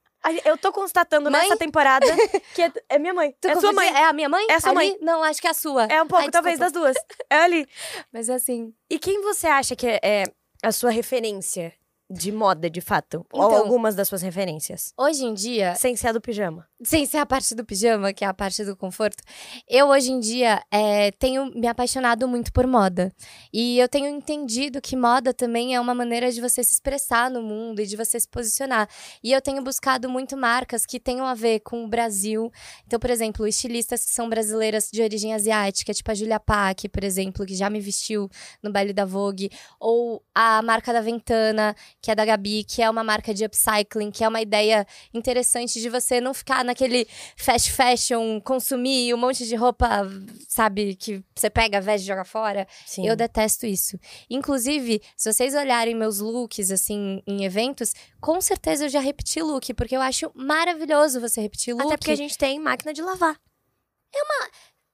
[0.45, 1.43] Eu tô constatando Mãe?
[1.43, 2.07] nessa temporada
[2.55, 3.35] que é, é minha mãe.
[3.41, 3.89] Tu é sua mãe.
[3.89, 4.47] É a minha mãe?
[4.49, 4.77] É a sua Ali?
[4.79, 4.99] mãe.
[5.01, 5.85] Não, acho que é a sua.
[5.87, 6.97] É um pouco, Ai, talvez, das duas.
[7.29, 7.67] É ali.
[8.13, 8.73] Mas assim.
[8.89, 10.25] E quem você acha que é, é
[10.63, 11.73] a sua referência
[12.13, 13.25] de moda, de fato?
[13.33, 14.93] Ou Então- algumas das suas referências?
[14.99, 16.67] Hoje em dia, Sem ser a do pijama.
[16.85, 19.23] sem ser a parte do pijama, que é a parte do conforto,
[19.69, 23.13] eu hoje em dia é, tenho me apaixonado muito por moda.
[23.53, 27.43] E eu tenho entendido que moda também é uma maneira de você se expressar no
[27.43, 28.89] mundo e de você se posicionar.
[29.23, 32.51] E eu tenho buscado muito marcas que tenham a ver com o Brasil.
[32.87, 37.05] Então, por exemplo, estilistas que são brasileiras de origem asiática, tipo a Julia Pack, por
[37.05, 38.29] exemplo, que já me vestiu
[38.63, 39.51] no baile da Vogue.
[39.81, 44.11] Ou a marca da Ventana, que é da Gabi, que é uma marca de upcycling,
[44.11, 44.85] que é uma ideia
[45.15, 50.11] interessante de você não ficar naquele fast fashion, consumir um monte de roupa,
[50.49, 52.67] sabe, que você pega, veste e joga fora.
[52.85, 53.07] Sim.
[53.07, 53.97] Eu detesto isso.
[54.29, 59.73] Inclusive, se vocês olharem meus looks, assim, em eventos, com certeza eu já repeti look,
[59.75, 61.87] porque eu acho maravilhoso você repetir look.
[61.87, 63.39] Até porque a gente tem máquina de lavar.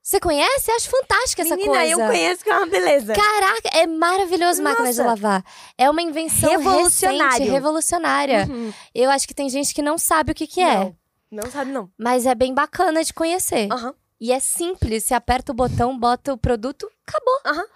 [0.08, 0.70] Você conhece?
[0.70, 1.92] Acho fantástica essa Menina, coisa.
[1.92, 3.12] eu conheço que é uma beleza.
[3.12, 5.44] Caraca, é maravilhoso máquina de lavar.
[5.76, 7.32] É uma invenção Revolucionário.
[7.32, 8.46] recente, revolucionária.
[8.48, 8.72] Uhum.
[8.94, 10.76] Eu acho que tem gente que não sabe o que, que é.
[10.78, 10.96] Não,
[11.30, 11.90] não sabe, não.
[11.98, 13.70] Mas é bem bacana de conhecer.
[13.70, 13.94] Aham.
[14.18, 15.04] E é simples.
[15.04, 17.40] Você aperta o botão, bota o produto, acabou.
[17.44, 17.66] Aham.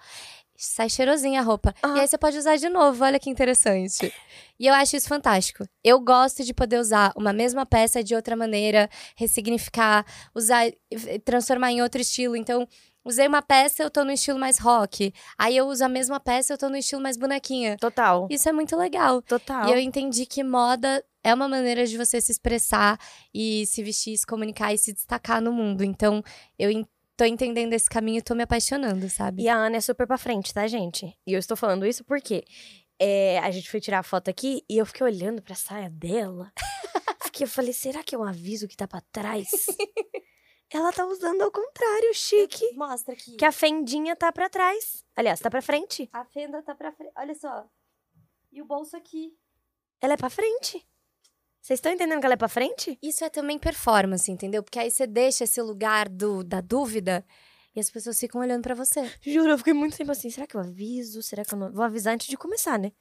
[0.65, 1.75] Sai cheirosinha a roupa.
[1.83, 3.03] E aí você pode usar de novo.
[3.03, 4.13] Olha que interessante.
[4.57, 5.65] E eu acho isso fantástico.
[5.83, 10.71] Eu gosto de poder usar uma mesma peça de outra maneira, ressignificar, usar,
[11.25, 12.37] transformar em outro estilo.
[12.37, 12.65] Então,
[13.03, 15.13] usei uma peça, eu tô no estilo mais rock.
[15.37, 17.75] Aí eu uso a mesma peça, eu tô no estilo mais bonequinha.
[17.77, 18.27] Total.
[18.31, 19.21] Isso é muito legal.
[19.21, 19.67] Total.
[19.67, 22.97] E eu entendi que moda é uma maneira de você se expressar
[23.33, 25.83] e se vestir, se comunicar e se destacar no mundo.
[25.83, 26.23] Então,
[26.57, 26.69] eu
[27.15, 29.43] tô entendendo esse caminho e tô me apaixonando, sabe?
[29.43, 31.17] E a Ana é super pra frente, tá, gente?
[31.25, 32.43] E eu estou falando isso porque
[32.99, 36.51] é, a gente foi tirar a foto aqui e eu fiquei olhando pra saia dela.
[37.23, 39.49] Fiquei, eu falei, será que é um aviso que tá pra trás?
[40.71, 42.73] Ela tá usando ao contrário, chique.
[42.75, 43.35] Mostra aqui.
[43.37, 45.03] Que a fendinha tá pra trás.
[45.15, 46.09] Aliás, tá pra frente.
[46.13, 47.11] a fenda tá pra frente.
[47.15, 47.67] Olha só.
[48.51, 49.35] E o bolso aqui.
[50.01, 50.85] Ela é pra frente.
[51.63, 52.99] Vocês estão entendendo que ela é pra frente?
[53.01, 54.61] Isso é também performance, entendeu?
[54.61, 57.25] Porque aí você deixa esse lugar do, da dúvida
[57.73, 59.09] e as pessoas ficam olhando pra você.
[59.21, 60.29] Juro, eu fiquei muito tempo assim.
[60.29, 61.23] Será que eu aviso?
[61.23, 61.71] Será que eu não.
[61.71, 62.91] Vou avisar antes de começar, né?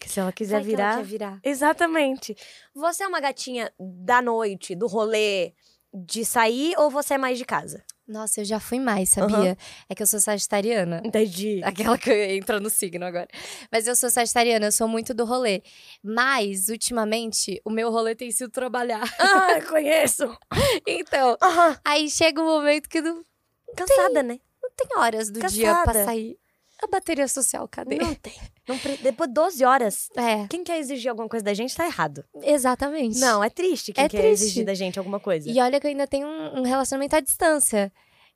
[0.00, 0.96] que se ela quiser ela virar.
[0.96, 1.40] quer virar.
[1.44, 2.34] Exatamente.
[2.74, 5.52] Você é uma gatinha da noite, do rolê,
[5.92, 7.84] de sair ou você é mais de casa?
[8.10, 9.56] Nossa, eu já fui mais, sabia?
[9.88, 11.00] É que eu sou sagitariana.
[11.04, 11.60] Entendi.
[11.64, 13.28] Aquela que entra no signo agora.
[13.70, 15.62] Mas eu sou sagitariana, eu sou muito do rolê.
[16.02, 19.00] Mas, ultimamente, o meu rolê tem sido trabalhar.
[19.20, 20.36] Ah, conheço.
[20.86, 21.78] Então, Aham.
[21.84, 23.24] aí chega um momento que não,
[23.76, 24.40] Cansada, né?
[24.60, 26.04] não tem horas do dia pra Cansada.
[26.04, 26.36] sair.
[26.82, 27.96] A bateria social, cadê?
[27.96, 28.32] Não tem.
[28.66, 31.84] Não pre- Depois de 12 horas, É, quem quer exigir alguma coisa da gente tá
[31.86, 32.24] errado.
[32.42, 33.18] exatamente.
[33.18, 34.44] Não, é triste quem É quer triste.
[34.44, 35.48] exigir da gente alguma coisa.
[35.50, 37.92] E olha que eu ainda tenho um, um relacionamento à distância.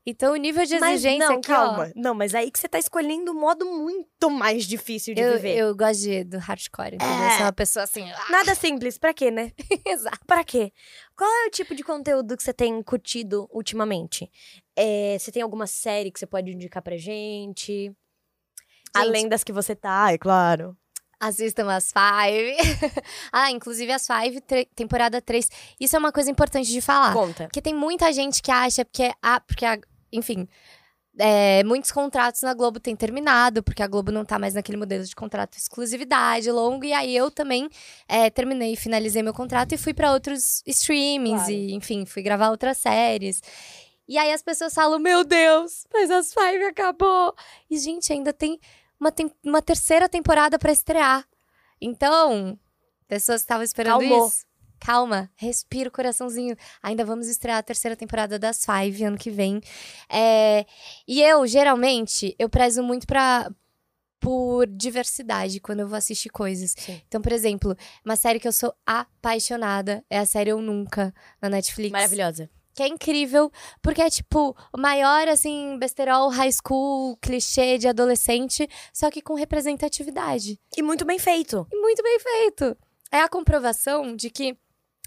[0.07, 1.87] Então, o nível de mas exigência não, aqui, calma.
[1.89, 1.93] ó.
[1.99, 5.57] Não, mas aí que você tá escolhendo um modo muito mais difícil de Eu, viver.
[5.57, 7.09] eu gosto de, do hardcore, entendeu?
[7.09, 7.27] É.
[7.27, 8.11] Eu sou uma pessoa assim.
[8.11, 9.51] ah, Nada simples, pra quê, né?
[9.87, 10.19] Exato.
[10.27, 10.71] Pra quê?
[11.17, 14.31] Qual é o tipo de conteúdo que você tem curtido ultimamente?
[14.77, 17.91] É, você tem alguma série que você pode indicar pra gente?
[18.95, 20.77] Além das que você tá, é claro.
[21.21, 22.57] Assistam as Five.
[23.33, 24.41] ah, inclusive as Five,
[24.75, 25.49] temporada 3.
[25.81, 27.13] Isso é uma coisa importante de falar.
[27.13, 27.45] Conta.
[27.45, 29.79] Porque tem muita gente que acha porque a, porque a,
[30.13, 30.47] enfim,
[31.19, 35.05] é, muitos contratos na Globo têm terminado, porque a Globo não tá mais naquele modelo
[35.05, 37.69] de contrato exclusividade longo, e aí eu também
[38.09, 41.53] é, terminei, finalizei meu contrato e fui pra outros streamings, Claro.
[41.53, 43.41] e enfim, fui gravar outras séries.
[44.07, 47.35] E aí as pessoas falam, meu Deus, mas as Five acabou.
[47.71, 48.59] E, gente, ainda tem
[49.05, 51.27] uma, tem- uma terceira temporada pra estrear.
[51.81, 52.59] Então,
[53.07, 54.29] pessoas que estavam esperando Calmou.
[54.29, 54.47] isso.
[54.81, 56.57] Calma, respira o coraçãozinho.
[56.83, 59.61] Ainda vamos estrear a terceira temporada das Five ano que vem.
[60.11, 60.67] É,
[61.07, 63.51] e eu, geralmente, eu prezo muito pra,
[64.21, 66.75] por diversidade quando eu vou assistir coisas.
[66.77, 67.01] Sim.
[67.09, 67.75] Então, por exemplo,
[68.05, 71.93] uma série que eu sou apaixonada é a série Eu Nunca, na Netflix.
[71.93, 72.51] Maravilhosa.
[72.75, 73.51] Que é incrível,
[73.81, 79.35] porque é tipo o maior, assim, besterol, high school, clichê de adolescente, só que com
[79.35, 80.59] representatividade.
[80.77, 81.67] E muito bem feito.
[81.73, 82.77] E muito bem feito.
[83.13, 84.57] É a comprovação de que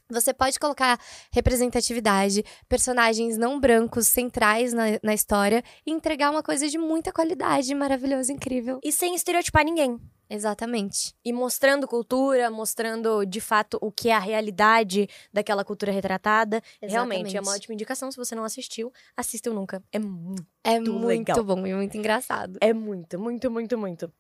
[0.10, 1.00] Você pode colocar
[1.34, 7.74] representatividade, personagens não brancos centrais na, na história e entregar uma coisa de muita qualidade,
[7.76, 8.80] maravilhosa, incrível.
[8.84, 10.00] E sem estereotipar ninguém.
[10.30, 11.14] Exatamente.
[11.24, 16.62] E mostrando cultura, mostrando de fato o que é a realidade daquela cultura retratada.
[16.82, 18.12] Realmente, é uma ótima indicação.
[18.12, 19.84] Se você não assistiu, assista nunca.
[19.92, 21.44] É muito É muito legal.
[21.44, 22.58] bom e muito engraçado.
[22.62, 24.12] É muito, muito, muito, muito.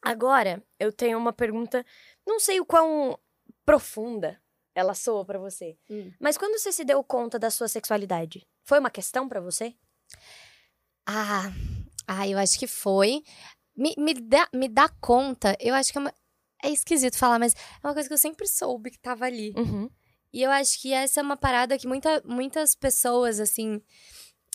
[0.00, 1.84] Agora, eu tenho uma pergunta,
[2.26, 3.18] não sei o quão
[3.64, 4.40] profunda
[4.78, 6.12] ela soa pra você, Hum.
[6.20, 9.74] mas quando você se deu conta da sua sexualidade, foi uma questão pra você?
[11.06, 11.52] Ah,
[12.06, 13.22] ah, eu acho que foi.
[13.76, 16.14] Me, me, dá, me dá conta, eu acho que é uma.
[16.62, 19.54] É esquisito falar, mas é uma coisa que eu sempre soube que tava ali.
[19.56, 19.88] Uhum.
[20.32, 23.80] E eu acho que essa é uma parada que muita, muitas pessoas, assim.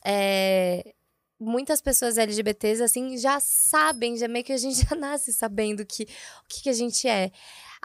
[0.06, 0.94] é,
[1.40, 6.04] Muitas pessoas LGBTs, assim, já sabem, já meio que a gente já nasce sabendo que,
[6.04, 7.32] o que, que a gente é.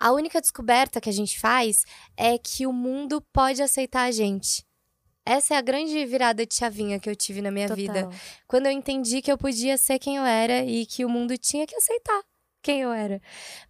[0.01, 1.85] A única descoberta que a gente faz
[2.17, 4.65] é que o mundo pode aceitar a gente.
[5.27, 8.05] Essa é a grande virada de chavinha que eu tive na minha vida.
[8.05, 8.19] Total.
[8.47, 11.67] Quando eu entendi que eu podia ser quem eu era e que o mundo tinha
[11.67, 12.23] que aceitar
[12.69, 13.21] quem eu era.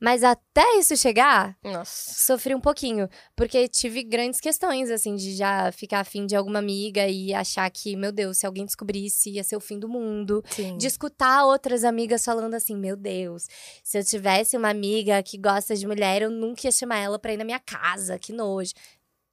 [0.01, 2.15] Mas até isso chegar, Nossa.
[2.27, 7.07] sofri um pouquinho, porque tive grandes questões, assim, de já ficar afim de alguma amiga
[7.07, 10.43] e achar que, meu Deus, se alguém descobrisse, ia ser o fim do mundo.
[10.51, 10.77] Sim.
[10.77, 13.47] De escutar outras amigas falando assim, meu Deus,
[13.85, 17.33] se eu tivesse uma amiga que gosta de mulher, eu nunca ia chamar ela pra
[17.33, 18.73] ir na minha casa, que nojo.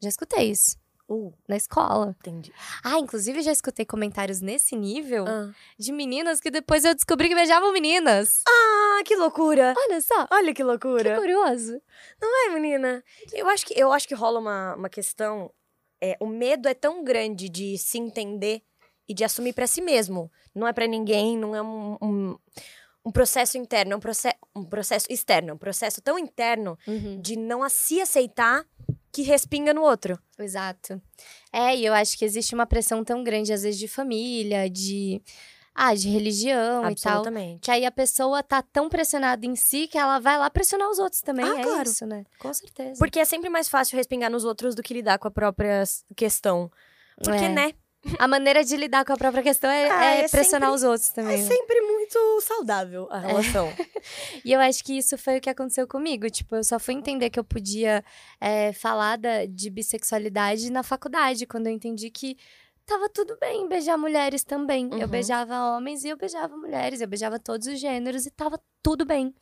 [0.01, 0.77] Já escutei isso.
[1.07, 2.15] Uh, Na escola.
[2.19, 2.51] entendi.
[2.83, 5.51] Ah, inclusive já escutei comentários nesse nível Ah.
[5.77, 8.41] de meninas que depois eu descobri que beijavam meninas.
[8.47, 9.73] Ah, que loucura!
[9.77, 11.17] Olha só, Olha que que loucura!
[11.17, 11.81] curioso.
[12.21, 13.03] Não é, menina?
[13.33, 15.51] Eu acho que, eu acho que rola uma, uma questão.
[16.01, 18.61] É, o medo é tão grande de se entender
[19.07, 20.31] e de assumir pra si mesmo.
[20.53, 22.37] Não é pra ninguém, não é um, um,
[23.05, 25.51] um processo interno, é um, proce um processo externo.
[25.51, 26.77] É um processo tão interno
[27.21, 28.65] de não a se aceitar
[29.11, 30.19] que respinga no outro.
[30.37, 31.01] Exato.
[31.53, 35.21] É, e eu acho que existe uma pressão tão grande, às vezes, de família, de.
[35.77, 37.23] Ah, de religião e tal.
[37.61, 40.99] Que aí a pessoa tá tão pressionada em si que ela vai lá pressionar os
[40.99, 41.45] outros também.
[41.45, 41.89] Ah, é claro.
[41.89, 42.23] isso, né?
[42.39, 42.97] Com certeza.
[42.97, 45.83] Porque é sempre mais fácil respingar nos outros do que lidar com a própria
[46.15, 46.71] questão.
[47.21, 47.49] Porque, É.
[47.49, 47.73] né?
[48.19, 50.83] A maneira de lidar com a própria questão é, Ah, é é pressionar sempre- os
[50.83, 51.37] outros É também.
[51.39, 51.43] né?
[51.43, 53.67] sempre muito saudável a relação.
[54.45, 56.29] E eu acho que isso foi o que aconteceu comigo.
[56.29, 58.03] Tipo, eu só fui entender que eu podia
[58.39, 62.37] é, falar da, de bissexualidade na faculdade, quando eu entendi que
[62.85, 64.89] tava tudo bem beijar mulheres também.
[64.93, 65.07] Eu Uhum.
[65.07, 69.33] beijava homens e eu beijava mulheres, eu beijava todos os gêneros e tava tudo bem.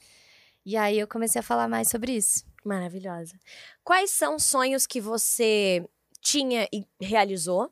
[0.65, 2.45] E aí eu comecei a falar mais sobre isso.
[2.63, 3.37] Maravilhosa.
[3.83, 5.85] Quais são sonhos que você
[6.21, 7.69] tinha e realizou?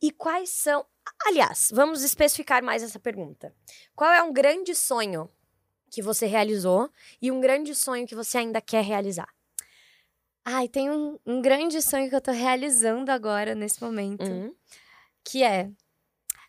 [0.00, 0.86] E quais são.
[1.26, 3.52] Aliás, vamos especificar mais essa pergunta.
[3.96, 5.28] Qual é um grande sonho
[5.90, 6.88] que você realizou
[7.20, 9.28] e um grande sonho que você ainda quer realizar?
[10.44, 14.24] Ai, tem um, um grande sonho que eu tô realizando agora, nesse momento.
[15.24, 15.70] Que é.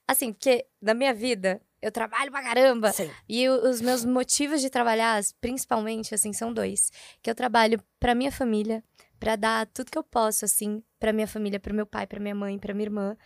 [0.07, 2.91] Assim, porque na minha vida, eu trabalho pra caramba.
[2.91, 3.09] Sim.
[3.27, 6.91] E os meus motivos de trabalhar, principalmente, assim, são dois.
[7.21, 8.83] Que eu trabalho pra minha família,
[9.19, 12.35] pra dar tudo que eu posso, assim, pra minha família, pro meu pai, pra minha
[12.35, 13.17] mãe, pra minha irmã.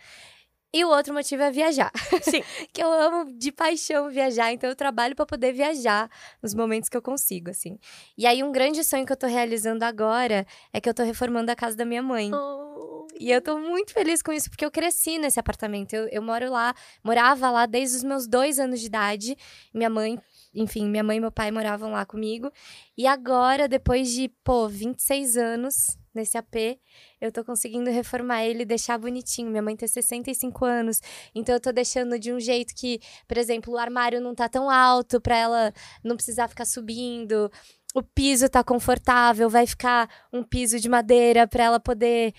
[0.72, 1.90] E o outro motivo é viajar.
[2.22, 2.42] Sim.
[2.72, 6.08] que eu amo de paixão viajar, então eu trabalho pra poder viajar
[6.40, 7.78] nos momentos que eu consigo, assim.
[8.16, 11.50] E aí um grande sonho que eu tô realizando agora é que eu tô reformando
[11.50, 12.30] a casa da minha mãe.
[12.32, 13.06] Oh.
[13.18, 15.92] E eu tô muito feliz com isso, porque eu cresci nesse apartamento.
[15.92, 19.36] Eu, eu moro lá, morava lá desde os meus dois anos de idade.
[19.74, 20.18] Minha mãe,
[20.54, 22.50] enfim, minha mãe e meu pai moravam lá comigo.
[22.96, 26.78] E agora, depois de, pô, 26 anos nesse AP,
[27.20, 29.50] eu tô conseguindo reformar ele e deixar bonitinho.
[29.50, 31.00] Minha mãe tem 65 anos,
[31.34, 34.68] então eu tô deixando de um jeito que, por exemplo, o armário não tá tão
[34.70, 37.50] alto pra ela não precisar ficar subindo.
[37.92, 42.32] O piso tá confortável, vai ficar um piso de madeira pra ela poder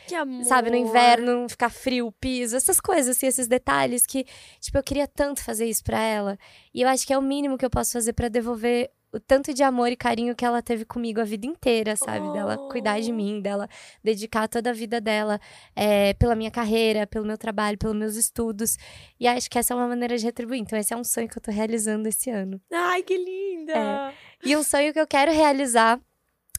[0.45, 4.26] sabe, no inverno não ficar frio o piso, essas coisas, assim, esses detalhes que,
[4.61, 6.38] tipo, eu queria tanto fazer isso pra ela.
[6.74, 9.53] E eu acho que é o mínimo que eu posso fazer pra devolver o tanto
[9.53, 12.32] de amor e carinho que ela teve comigo a vida inteira, sabe?
[12.32, 13.16] Dela cuidar de Oh.
[13.16, 13.68] mim, dela
[14.03, 15.39] dedicar toda a vida dela
[15.76, 18.78] é, pela minha carreira, pelo meu trabalho, pelos meus estudos.
[19.20, 20.59] E acho que essa é uma maneira de retribuir.
[20.62, 22.62] Então, esse é um sonho que eu tô realizando esse ano.
[22.72, 23.74] Ai, que linda!
[23.74, 24.14] É.
[24.45, 25.99] E um sonho que eu quero realizar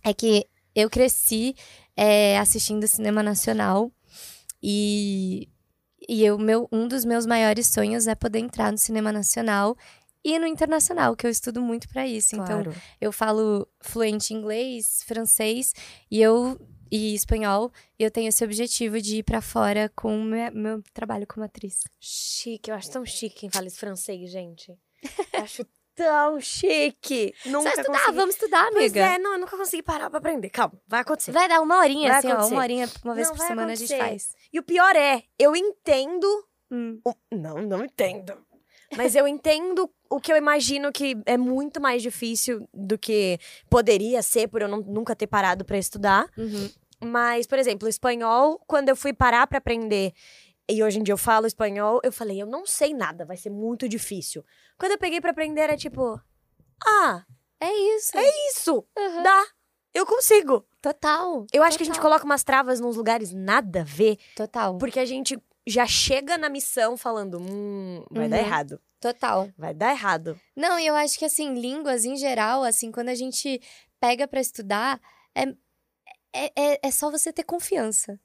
[0.05, 1.55] é que eu cresci
[1.97, 3.91] é, assistindo cinema nacional
[4.63, 5.49] e,
[6.09, 9.77] e eu, meu, um dos meus maiores sonhos é poder entrar no cinema nacional
[10.25, 12.35] e no internacional, que eu estudo muito pra isso.
[12.35, 12.75] Então, Claro.
[13.01, 15.73] eu falo fluente inglês, francês
[16.11, 16.59] e eu
[16.91, 20.83] e espanhol, e eu tenho esse objetivo de ir pra fora com o meu, meu
[20.93, 21.81] trabalho como atriz.
[21.99, 24.71] Chique, eu acho tão chique quem fala francês, gente.
[25.33, 27.35] Eu acho tão chique.
[27.47, 28.17] Nunca Só estudar, consegui.
[28.17, 28.79] vamos estudar, amiga.
[28.79, 30.51] Pois é, não, eu nunca consegui parar pra aprender.
[30.51, 31.33] Calma, vai acontecer.
[31.33, 32.33] Vai dar uma horinha, Vai assim, ó.
[32.33, 32.55] acontecer.
[32.55, 34.11] Uma horinha, uma vez Não, por semana a gente acontecer.
[34.11, 34.37] faz.
[34.53, 36.27] E o pior é, eu entendo.
[36.71, 37.01] Hum.
[37.07, 38.35] o- Não, não entendo.
[38.97, 43.39] Mas eu entendo o que eu imagino que é muito mais difícil do que
[43.71, 46.29] poderia ser por eu não- nunca ter parado pra estudar.
[46.37, 46.71] Uhum.
[47.05, 50.13] Mas, por exemplo, o espanhol, quando eu fui parar pra aprender,
[50.71, 53.51] e hoje em dia eu falo espanhol, eu falei, eu não sei nada, vai ser
[53.51, 54.45] muito difícil.
[54.79, 56.21] Quando eu peguei pra aprender, era tipo,
[56.87, 57.25] ah,
[57.61, 58.13] É isso.
[58.51, 59.23] isso, Uhum.
[59.23, 59.45] dá,
[59.95, 60.65] eu consigo.
[60.81, 61.47] Total.
[61.53, 64.77] Eu acho que a gente total, coloca umas travas nos lugares nada a ver, Total.
[64.79, 68.47] porque a gente já chega na missão falando, hum, vai dar Uhum.
[68.47, 69.51] errado, Total.
[69.59, 70.41] vai dar errado.
[70.57, 73.61] Não, e eu acho que, assim, línguas em geral, assim, quando a gente
[73.99, 75.01] pega pra estudar,
[75.35, 75.43] é,
[76.33, 78.19] é, é, é só você ter confiança.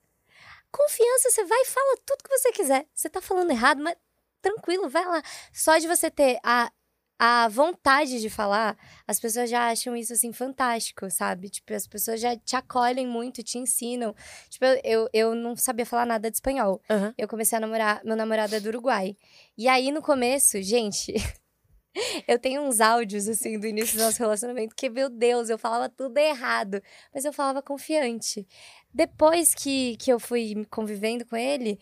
[0.71, 2.85] Confiança, você vai e fala tudo que você quiser.
[2.93, 3.95] Você tá falando errado, mas
[4.41, 5.23] tranquilo, vai lá.
[5.51, 6.71] Só de você ter a,
[7.19, 11.49] a vontade de falar, as pessoas já acham isso, assim, fantástico, sabe?
[11.49, 14.13] Tipo, as pessoas já te acolhem muito, te ensinam.
[14.49, 16.81] Tipo, eu, eu, não sabia falar nada de espanhol.
[16.89, 17.13] Aham.
[17.17, 19.17] Eu comecei a namorar, meu namorado é do Uruguai.
[19.57, 21.13] E aí, no começo, gente,
[22.27, 25.89] eu tenho uns áudios, assim, do início do nosso relacionamento que, meu Deus, eu falava
[25.89, 26.81] tudo errado.
[27.11, 28.47] Mas eu falava confiante.
[28.93, 31.79] Depois que, que eu fui convivendo com ele,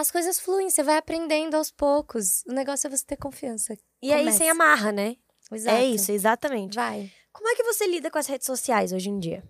[0.00, 2.42] as coisas fluem, você vai aprendendo aos poucos.
[2.46, 3.76] O negócio é você ter confiança.
[4.02, 4.38] E aí, Comece.
[4.38, 5.16] sem amarra, né?
[5.52, 5.76] Exato.
[5.76, 6.74] É isso, exatamente.
[6.74, 7.10] Vai.
[7.32, 9.42] Como é que você lida com as redes sociais hoje em dia?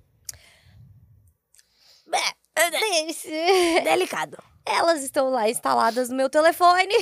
[3.85, 4.37] Delicado.
[4.67, 6.95] Elas estão lá instaladas no meu telefone.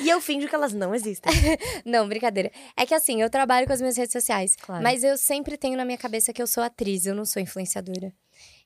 [0.00, 1.32] E eu finjo que elas não existem.
[1.84, 2.52] Não, brincadeira.
[2.76, 4.54] É que assim, eu trabalho com as minhas redes sociais.
[4.56, 4.82] Claro.
[4.82, 8.12] Mas eu sempre tenho na minha cabeça que eu sou atriz, eu não sou influenciadora.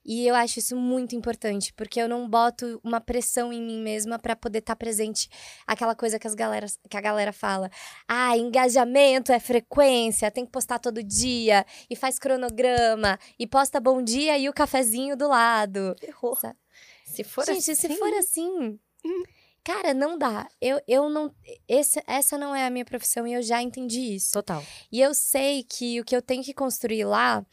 [0.05, 4.19] E eu acho isso muito importante, porque eu não boto uma pressão em mim mesma
[4.19, 5.29] pra poder estar presente
[5.65, 7.69] aquela coisa que, as galera, que a galera fala.
[8.07, 14.01] Ah, engajamento é frequência, tem que postar todo dia, e faz cronograma, e posta bom
[14.01, 15.95] dia e o cafezinho do lado.
[16.01, 16.35] Errou.
[16.35, 16.57] Sabe?
[17.05, 17.75] Se for Gente, assim...
[17.75, 18.79] se for assim.
[19.63, 20.47] Cara, não dá.
[20.59, 21.33] Eu, eu não.
[21.67, 24.33] Esse, essa não é a minha profissão e eu já entendi isso.
[24.33, 24.61] Total.
[24.91, 27.45] E eu sei que o que eu tenho que construir lá,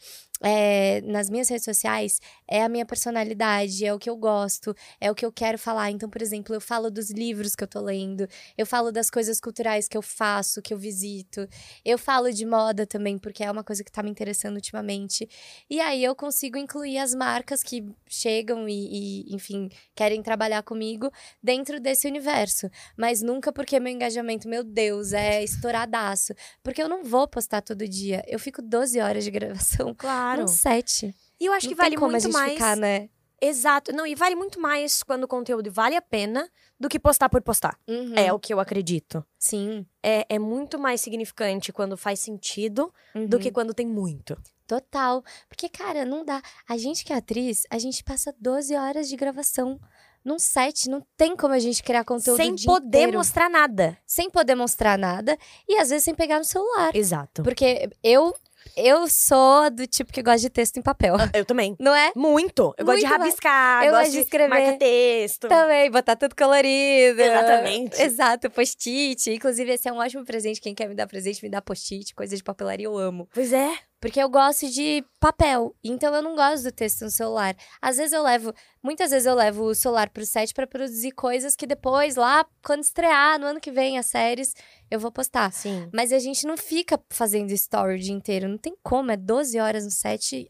[0.43, 5.09] é, nas minhas redes sociais, é a minha personalidade, é o que eu gosto, é
[5.11, 5.91] o que eu quero falar.
[5.91, 8.27] Então, por exemplo, eu falo dos livros que eu tô lendo,
[8.57, 11.47] eu falo das coisas culturais que eu faço, que eu visito,
[11.85, 15.29] eu falo de moda também, porque é uma coisa que tá me interessando ultimamente.
[15.69, 21.11] E aí eu consigo incluir as marcas que chegam e, e enfim, querem trabalhar comigo
[21.41, 22.69] dentro desse universo.
[22.97, 26.33] Mas nunca porque meu engajamento, meu Deus, é estouradaço.
[26.63, 28.23] Porque eu não vou postar todo dia.
[28.27, 30.30] Eu fico 12 horas de gravação Claro.
[30.37, 31.13] Num set.
[31.39, 32.53] E eu acho não que vale muito mais.
[32.53, 33.09] ficar, né?
[33.43, 33.91] Exato.
[33.91, 36.47] Não, e vale muito mais quando o conteúdo vale a pena
[36.79, 37.75] do que postar por postar.
[37.87, 38.13] Uhum.
[38.15, 39.25] É o que eu acredito.
[39.39, 39.83] Sim.
[40.03, 42.93] É, é muito mais significante quando faz sentido
[43.27, 43.41] do Uhum.
[43.41, 44.37] que quando tem muito.
[44.67, 45.23] Total.
[45.49, 46.39] Porque, cara, não dá.
[46.69, 49.79] A gente que é atriz, a gente passa 12 horas de gravação
[50.23, 50.87] num set.
[50.87, 53.17] Não tem como a gente criar conteúdo Sem poder inteiro.
[53.17, 53.97] mostrar nada.
[54.05, 55.35] Sem poder mostrar nada.
[55.67, 56.95] E às vezes sem pegar no celular.
[56.95, 57.41] Exato.
[57.41, 58.35] Porque eu,
[58.75, 61.15] eu sou do tipo que gosta de texto em papel.
[61.33, 61.75] Eu também.
[61.79, 62.11] Não é?
[62.15, 62.73] Muito.
[62.77, 64.49] Eu gosto de Muito rabiscar, Eu gosto gosto de escrever.
[64.49, 65.47] marca texto.
[65.47, 67.21] Também, botar tudo colorido.
[67.21, 68.01] Exatamente.
[68.01, 69.31] Exato, post-it.
[69.31, 70.61] Inclusive, esse é um ótimo presente.
[70.61, 73.27] Quem quer me dar presente, me dá post-it, coisa de papelaria, eu amo.
[73.33, 73.71] Pois é.
[74.01, 75.75] Porque eu gosto de papel.
[75.83, 77.55] Então eu não gosto do texto no celular.
[77.79, 78.51] Às vezes eu levo.
[78.81, 82.81] Muitas vezes eu levo o celular pro set pra produzir coisas que depois, lá, quando
[82.81, 84.55] estrear, no ano que vem, as séries,
[84.89, 85.53] eu vou postar.
[85.53, 85.87] Sim.
[85.93, 88.49] Mas a gente não fica fazendo story o dia inteiro.
[88.49, 89.11] Não tem como.
[89.11, 90.49] É 12 horas no set,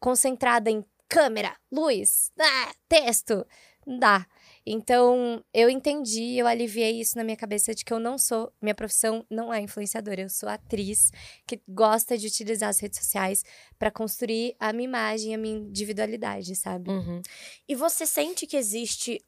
[0.00, 3.46] concentrada em câmera, luz, ah, texto.
[3.86, 4.26] Não dá.
[4.64, 8.74] Então, eu entendi, eu aliviei isso na minha cabeça de que eu não sou, minha
[8.74, 11.10] profissão não é influenciadora, eu sou atriz
[11.46, 13.42] que gosta de utilizar as redes sociais
[13.78, 16.90] pra construir a minha imagem, a minha individualidade, sabe?
[16.90, 17.22] Uhum.
[17.66, 19.18] E você sente que existe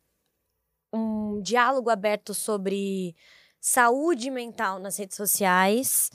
[0.92, 3.16] um diálogo aberto sobre
[3.58, 6.10] saúde mental nas redes sociais?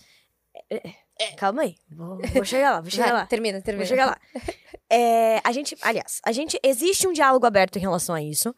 [0.70, 1.76] É, é, Calma aí.
[1.90, 3.26] Vou, vou chegar lá, vou chegar Vai, lá.
[3.26, 3.84] Termina, termina.
[3.84, 4.20] Vou chegar lá.
[4.90, 8.56] É, a gente, aliás, a gente existe um diálogo aberto em relação a isso,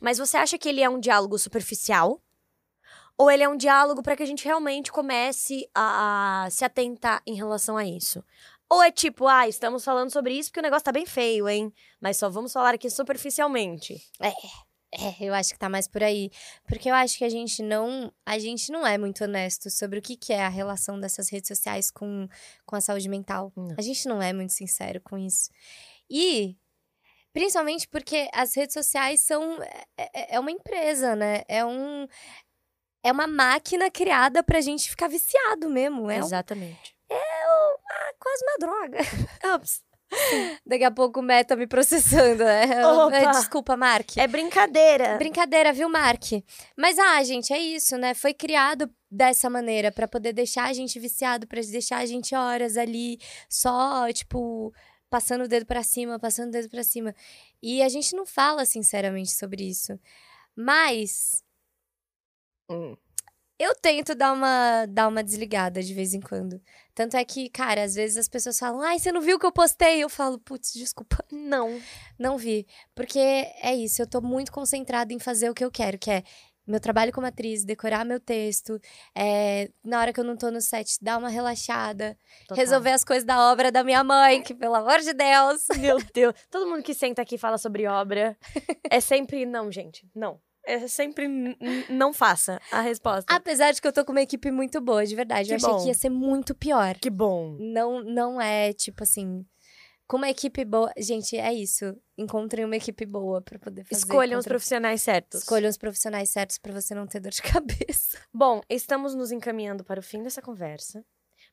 [0.00, 2.20] mas você acha que ele é um diálogo superficial?
[3.16, 7.20] Ou ele é um diálogo para que a gente realmente comece a, a se atentar
[7.26, 8.22] em relação a isso?
[8.70, 11.72] Ou é tipo, ah, estamos falando sobre isso porque o negócio tá bem feio, hein?
[12.00, 14.00] Mas só vamos falar aqui superficialmente.
[14.92, 16.30] É, eu acho que tá mais por aí.
[16.66, 18.12] Porque eu acho que a gente não.
[18.24, 21.48] A gente não é muito honesto sobre o que, que é a relação dessas redes
[21.48, 22.28] sociais com,
[22.64, 23.52] com a saúde mental.
[23.56, 23.74] Não.
[23.78, 25.50] A gente não é muito sincero com isso.
[26.08, 26.56] E.
[27.38, 29.62] Principalmente porque as redes sociais são.
[29.62, 31.42] É, é- é uma empresa, né?
[31.46, 32.04] É um.
[33.04, 36.10] é uma máquina criada pra gente ficar viciado mesmo.
[36.10, 36.96] É um- Exatamente.
[37.12, 38.98] ah, quase uma droga.
[39.54, 39.82] Ups.
[40.66, 42.64] Daqui a pouco o Meta me processando, né?
[42.84, 43.14] Opa.
[43.16, 44.16] É, Desculpa, Mark.
[44.16, 45.16] É brincadeira.
[45.16, 46.24] Brincadeira, viu, Mark?
[46.76, 48.14] Mas, ah, gente, é isso, né?
[48.14, 52.76] Foi criado dessa maneira pra poder deixar a gente viciado, pra deixar a gente horas
[52.76, 53.18] ali
[53.48, 54.72] só, tipo,
[55.10, 57.14] passando o dedo pra cima, passando o dedo pra cima.
[57.62, 59.98] E a gente não fala sinceramente sobre isso.
[60.56, 61.42] Mas
[62.70, 62.96] Hum.
[63.58, 66.60] eu tento dar uma, dar uma desligada de vez em quando.
[66.94, 69.46] Tanto é que, cara, às vezes as pessoas falam, ai, você não viu o que
[69.46, 70.02] eu postei?
[70.02, 71.80] Eu falo, putz, desculpa, Não.
[72.18, 72.66] não vi.
[72.94, 76.22] Porque é isso, eu tô muito concentrada em fazer o que eu quero, que é
[76.68, 78.78] meu trabalho como atriz, decorar meu texto,
[79.14, 82.16] é, na hora que eu não tô no set, dar uma relaxada,
[82.46, 82.56] Total.
[82.56, 85.66] resolver as coisas da obra da minha mãe, que pelo amor de Deus.
[85.78, 86.34] Meu Deus.
[86.50, 88.36] Todo mundo que senta aqui e fala sobre obra
[88.90, 90.06] é sempre não, gente.
[90.14, 90.40] Não.
[90.66, 91.26] É sempre
[91.88, 93.34] não faça a resposta.
[93.34, 95.48] Apesar de que eu tô com uma equipe muito boa, de verdade.
[95.48, 95.82] Que eu achei bom.
[95.82, 96.94] que ia ser muito pior.
[96.98, 97.56] que bom.
[97.58, 99.46] Não, não é, tipo assim.
[100.06, 100.92] Com uma equipe boa.
[100.98, 101.96] Gente, é isso.
[102.18, 103.94] Encontrem uma equipe boa pra poder fazer.
[104.02, 105.40] Escolham os profissionais certos.
[105.42, 108.18] Escolham os profissionais certos pra você não ter dor de cabeça.
[108.34, 111.04] Bom, estamos nos encaminhando para o fim dessa conversa.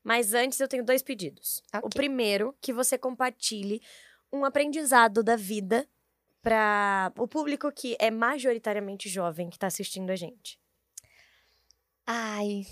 [0.04, 1.62] Mas antes eu tenho dois pedidos.
[1.76, 1.92] O Ok.
[1.94, 3.80] primeiro, que você compartilhe
[4.34, 5.88] um aprendizado da vida
[6.42, 10.60] para o público que é majoritariamente jovem que está assistindo a gente.
[12.06, 12.66] Ai.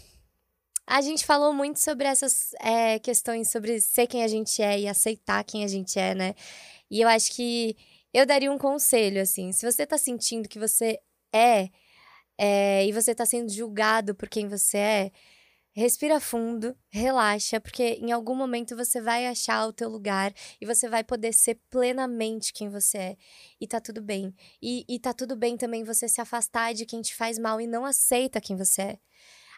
[0.85, 4.87] A gente falou muito sobre essas é, questões, sobre ser quem a gente é e
[4.87, 6.35] aceitar quem a gente é, né?
[6.93, 7.75] E eu acho que
[8.13, 9.51] eu daria um conselho, assim.
[9.51, 10.99] Se você tá sentindo que você
[11.33, 11.69] é,
[12.37, 15.11] é, e você tá sendo julgado por quem você é,
[15.75, 20.31] respira fundo, relaxa, porque em algum momento você vai achar o teu lugar
[20.61, 23.17] e você vai poder ser plenamente quem você é.
[23.59, 24.31] E tá tudo bem.
[24.61, 27.65] E, e tá tudo bem também você se afastar de quem te faz mal e
[27.65, 28.99] não aceita quem você é.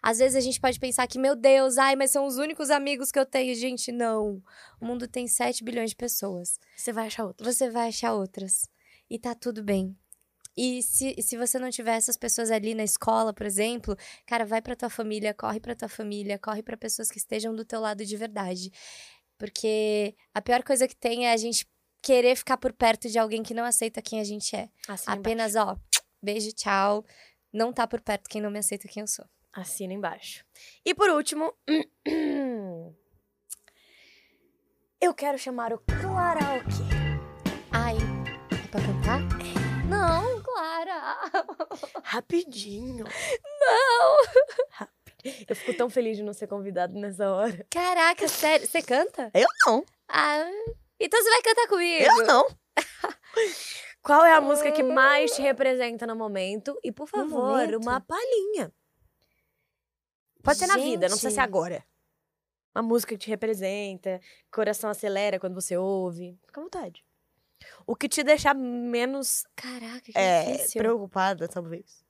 [0.01, 3.11] Às vezes a gente pode pensar que, meu Deus, ai, mas são os únicos amigos
[3.11, 3.55] que eu tenho.
[3.55, 4.41] Gente, não.
[4.79, 6.59] O mundo tem 7 bilhões de pessoas.
[6.75, 7.45] Você vai achar outro.
[7.45, 8.69] Você vai achar outras.
[9.09, 9.95] E tá tudo bem.
[10.57, 14.61] E se, se você não tiver essas pessoas ali na escola, por exemplo, cara, vai
[14.61, 18.05] pra tua família, corre pra tua família, corre pra pessoas que estejam do teu lado
[18.05, 18.71] de verdade.
[19.37, 21.67] Porque a pior coisa que tem é a gente
[22.01, 24.69] querer ficar por perto de alguém que não aceita quem a gente é.
[24.87, 25.77] Assina Apenas, ó,
[26.21, 27.03] beijo, tchau.
[27.51, 29.25] Não tá por perto quem não me aceita quem eu sou.
[29.55, 30.43] Assina embaixo.
[30.83, 31.53] E por último,
[34.99, 36.83] eu quero chamar o karaokê.
[37.71, 37.95] Ai,
[38.51, 39.21] é pra cantar?
[39.89, 41.31] Não, Clara.
[42.03, 43.05] Rapidinho.
[43.61, 44.17] Não.
[45.47, 47.65] Eu fico tão feliz de não ser convidado nessa hora.
[47.69, 48.67] Caraca, sério.
[48.67, 49.31] Você canta?
[49.33, 49.85] Eu não.
[50.09, 50.51] Ah,
[50.99, 52.03] então você vai cantar comigo.
[52.03, 52.45] Eu não.
[54.03, 56.77] Qual é a música que mais te representa no momento?
[56.83, 58.69] E, por favor, uma palhinha.
[60.45, 61.83] Pode ser na vida, não precisa ser agora.
[62.73, 64.19] Uma música que te representa,
[64.51, 66.37] coração acelera quando você ouve.
[66.45, 67.03] Fica à vontade.
[67.87, 70.79] O que te deixar menos Caraca, que é, difícil.
[70.81, 72.03] preocupada, talvez.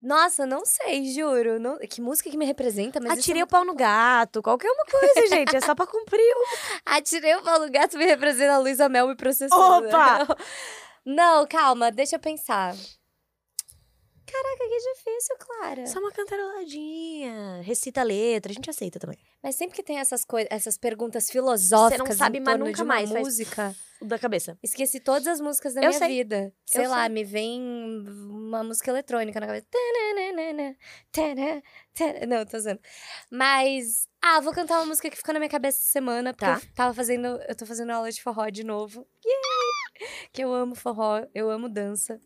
[0.00, 1.58] Nossa, não sei, juro.
[1.58, 4.84] Não- Que música que me representa, mas Atirei é o pau no gato, qualquer uma
[4.84, 5.56] coisa, gente.
[5.56, 6.44] É só pra cumprir o.
[6.86, 9.88] Atirei o pau no gato me representa a Luísa Mel me processando.
[9.88, 10.24] Opa!
[11.04, 12.76] Não, calma, deixa eu pensar.
[14.30, 15.86] Caraca, que difícil, Clara.
[15.86, 17.62] Só uma cantaroladinha.
[17.62, 19.18] Recita a letra, a gente aceita também.
[19.42, 23.10] Mas sempre que tem essas coisas, essas perguntas filosóficas sabe em mais torno nunca mais,
[23.10, 24.58] faz- música, O da cabeça.
[24.62, 26.08] esqueci todas as músicas da Eu minha sei.
[26.08, 26.52] vida.
[26.66, 27.14] Sei Eu lá, sei.
[27.14, 27.62] me vem
[28.28, 29.66] uma música eletrônica na cabeça.
[32.28, 32.80] Não, tô usando.
[33.30, 36.60] Mas, ah, vou cantar uma música que ficou na minha cabeça essa semana, porque Tá.
[36.62, 39.06] eu tava fazendo, eu tô fazendo aula de forró de novo.
[39.24, 40.08] Yay!
[40.32, 42.20] Que eu amo forró, eu amo dança.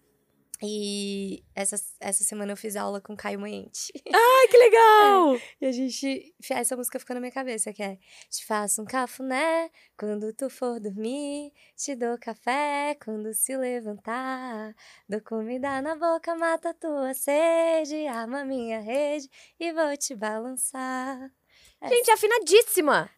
[0.64, 3.92] E essa, essa semana eu fiz aula com Caio Manhente.
[4.12, 5.40] Ai, que legal!
[5.60, 6.34] E a gente.
[6.50, 7.98] Essa música ficou na minha cabeça, que é
[8.30, 11.52] Te faço um cafuné quando tu for dormir.
[11.76, 14.74] Te dou café quando se levantar.
[15.08, 18.06] Dou comida na boca, mata a tua sede.
[18.06, 21.30] Arma minha rede e vou te balançar.
[21.80, 21.94] Essa.
[21.94, 23.10] Gente, afinadíssima!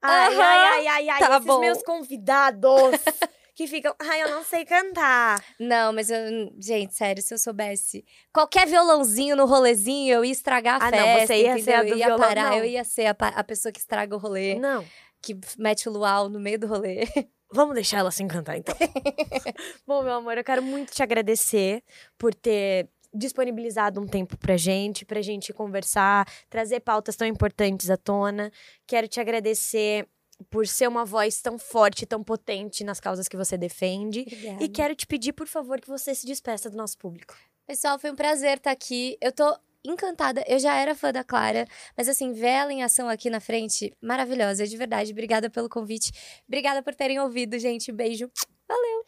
[0.00, 0.42] Ai, Aham.
[0.42, 1.20] ai, ai, ai, ai.
[1.20, 1.60] Tá esses bom.
[1.60, 2.70] meus convidados
[3.54, 3.94] que ficam.
[4.00, 5.44] Ai, eu não sei cantar.
[5.58, 6.18] Não, mas eu.
[6.58, 8.04] Gente, sério, se eu soubesse.
[8.32, 11.26] Qualquer violãozinho no rolezinho, eu ia estragar a Ah, não, festa.
[11.34, 12.58] você ia ser a do eu ia violão, parar, não.
[12.58, 14.84] eu ia ser a, a pessoa que estraga o rolê, Não.
[15.20, 17.00] que mete o luau no meio do rolê.
[17.54, 18.74] Vamos deixar ela sem cantar, então.
[19.86, 21.82] Bom, meu amor, eu quero muito te agradecer
[22.16, 27.96] por ter disponibilizado um tempo pra gente, pra gente conversar, trazer pautas tão importantes à
[27.98, 28.50] tona.
[28.86, 30.08] Quero te agradecer
[30.50, 34.20] por ser uma voz tão forte, tão potente nas causas que você defende.
[34.22, 34.64] Obrigada.
[34.64, 37.34] E quero te pedir, por favor, que você se despeça do nosso público.
[37.66, 39.16] Pessoal, foi um prazer estar aqui.
[39.20, 40.44] Eu tô encantada.
[40.46, 41.66] Eu já era fã da Clara,
[41.96, 45.12] mas assim, ver ela em ação aqui na frente, maravilhosa, de verdade.
[45.12, 46.12] Obrigada pelo convite.
[46.46, 47.90] Obrigada por terem ouvido, gente.
[47.92, 48.30] Beijo.
[48.68, 49.04] Valeu.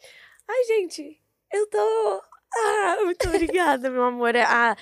[0.47, 1.21] Ai, gente,
[1.51, 2.21] eu tô.
[2.57, 4.35] Ah, muito obrigada, meu amor.
[4.37, 4.75] A,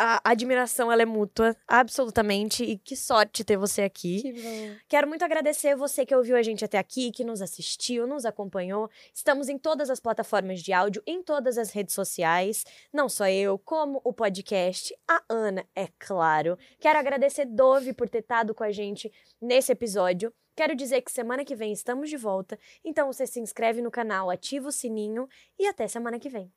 [0.00, 2.64] a admiração ela é mútua, absolutamente.
[2.64, 4.22] E que sorte ter você aqui.
[4.22, 4.76] Que bom.
[4.88, 8.88] Quero muito agradecer você que ouviu a gente até aqui, que nos assistiu, nos acompanhou.
[9.14, 12.64] Estamos em todas as plataformas de áudio, em todas as redes sociais.
[12.90, 16.56] Não só eu, como o podcast, a Ana, é claro.
[16.78, 20.32] Quero agradecer Dove por ter estado com a gente nesse episódio.
[20.56, 22.58] Quero dizer que semana que vem estamos de volta.
[22.82, 25.28] Então você se inscreve no canal, ativa o sininho
[25.58, 26.50] e até semana que vem.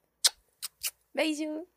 [1.13, 1.67] Beijo.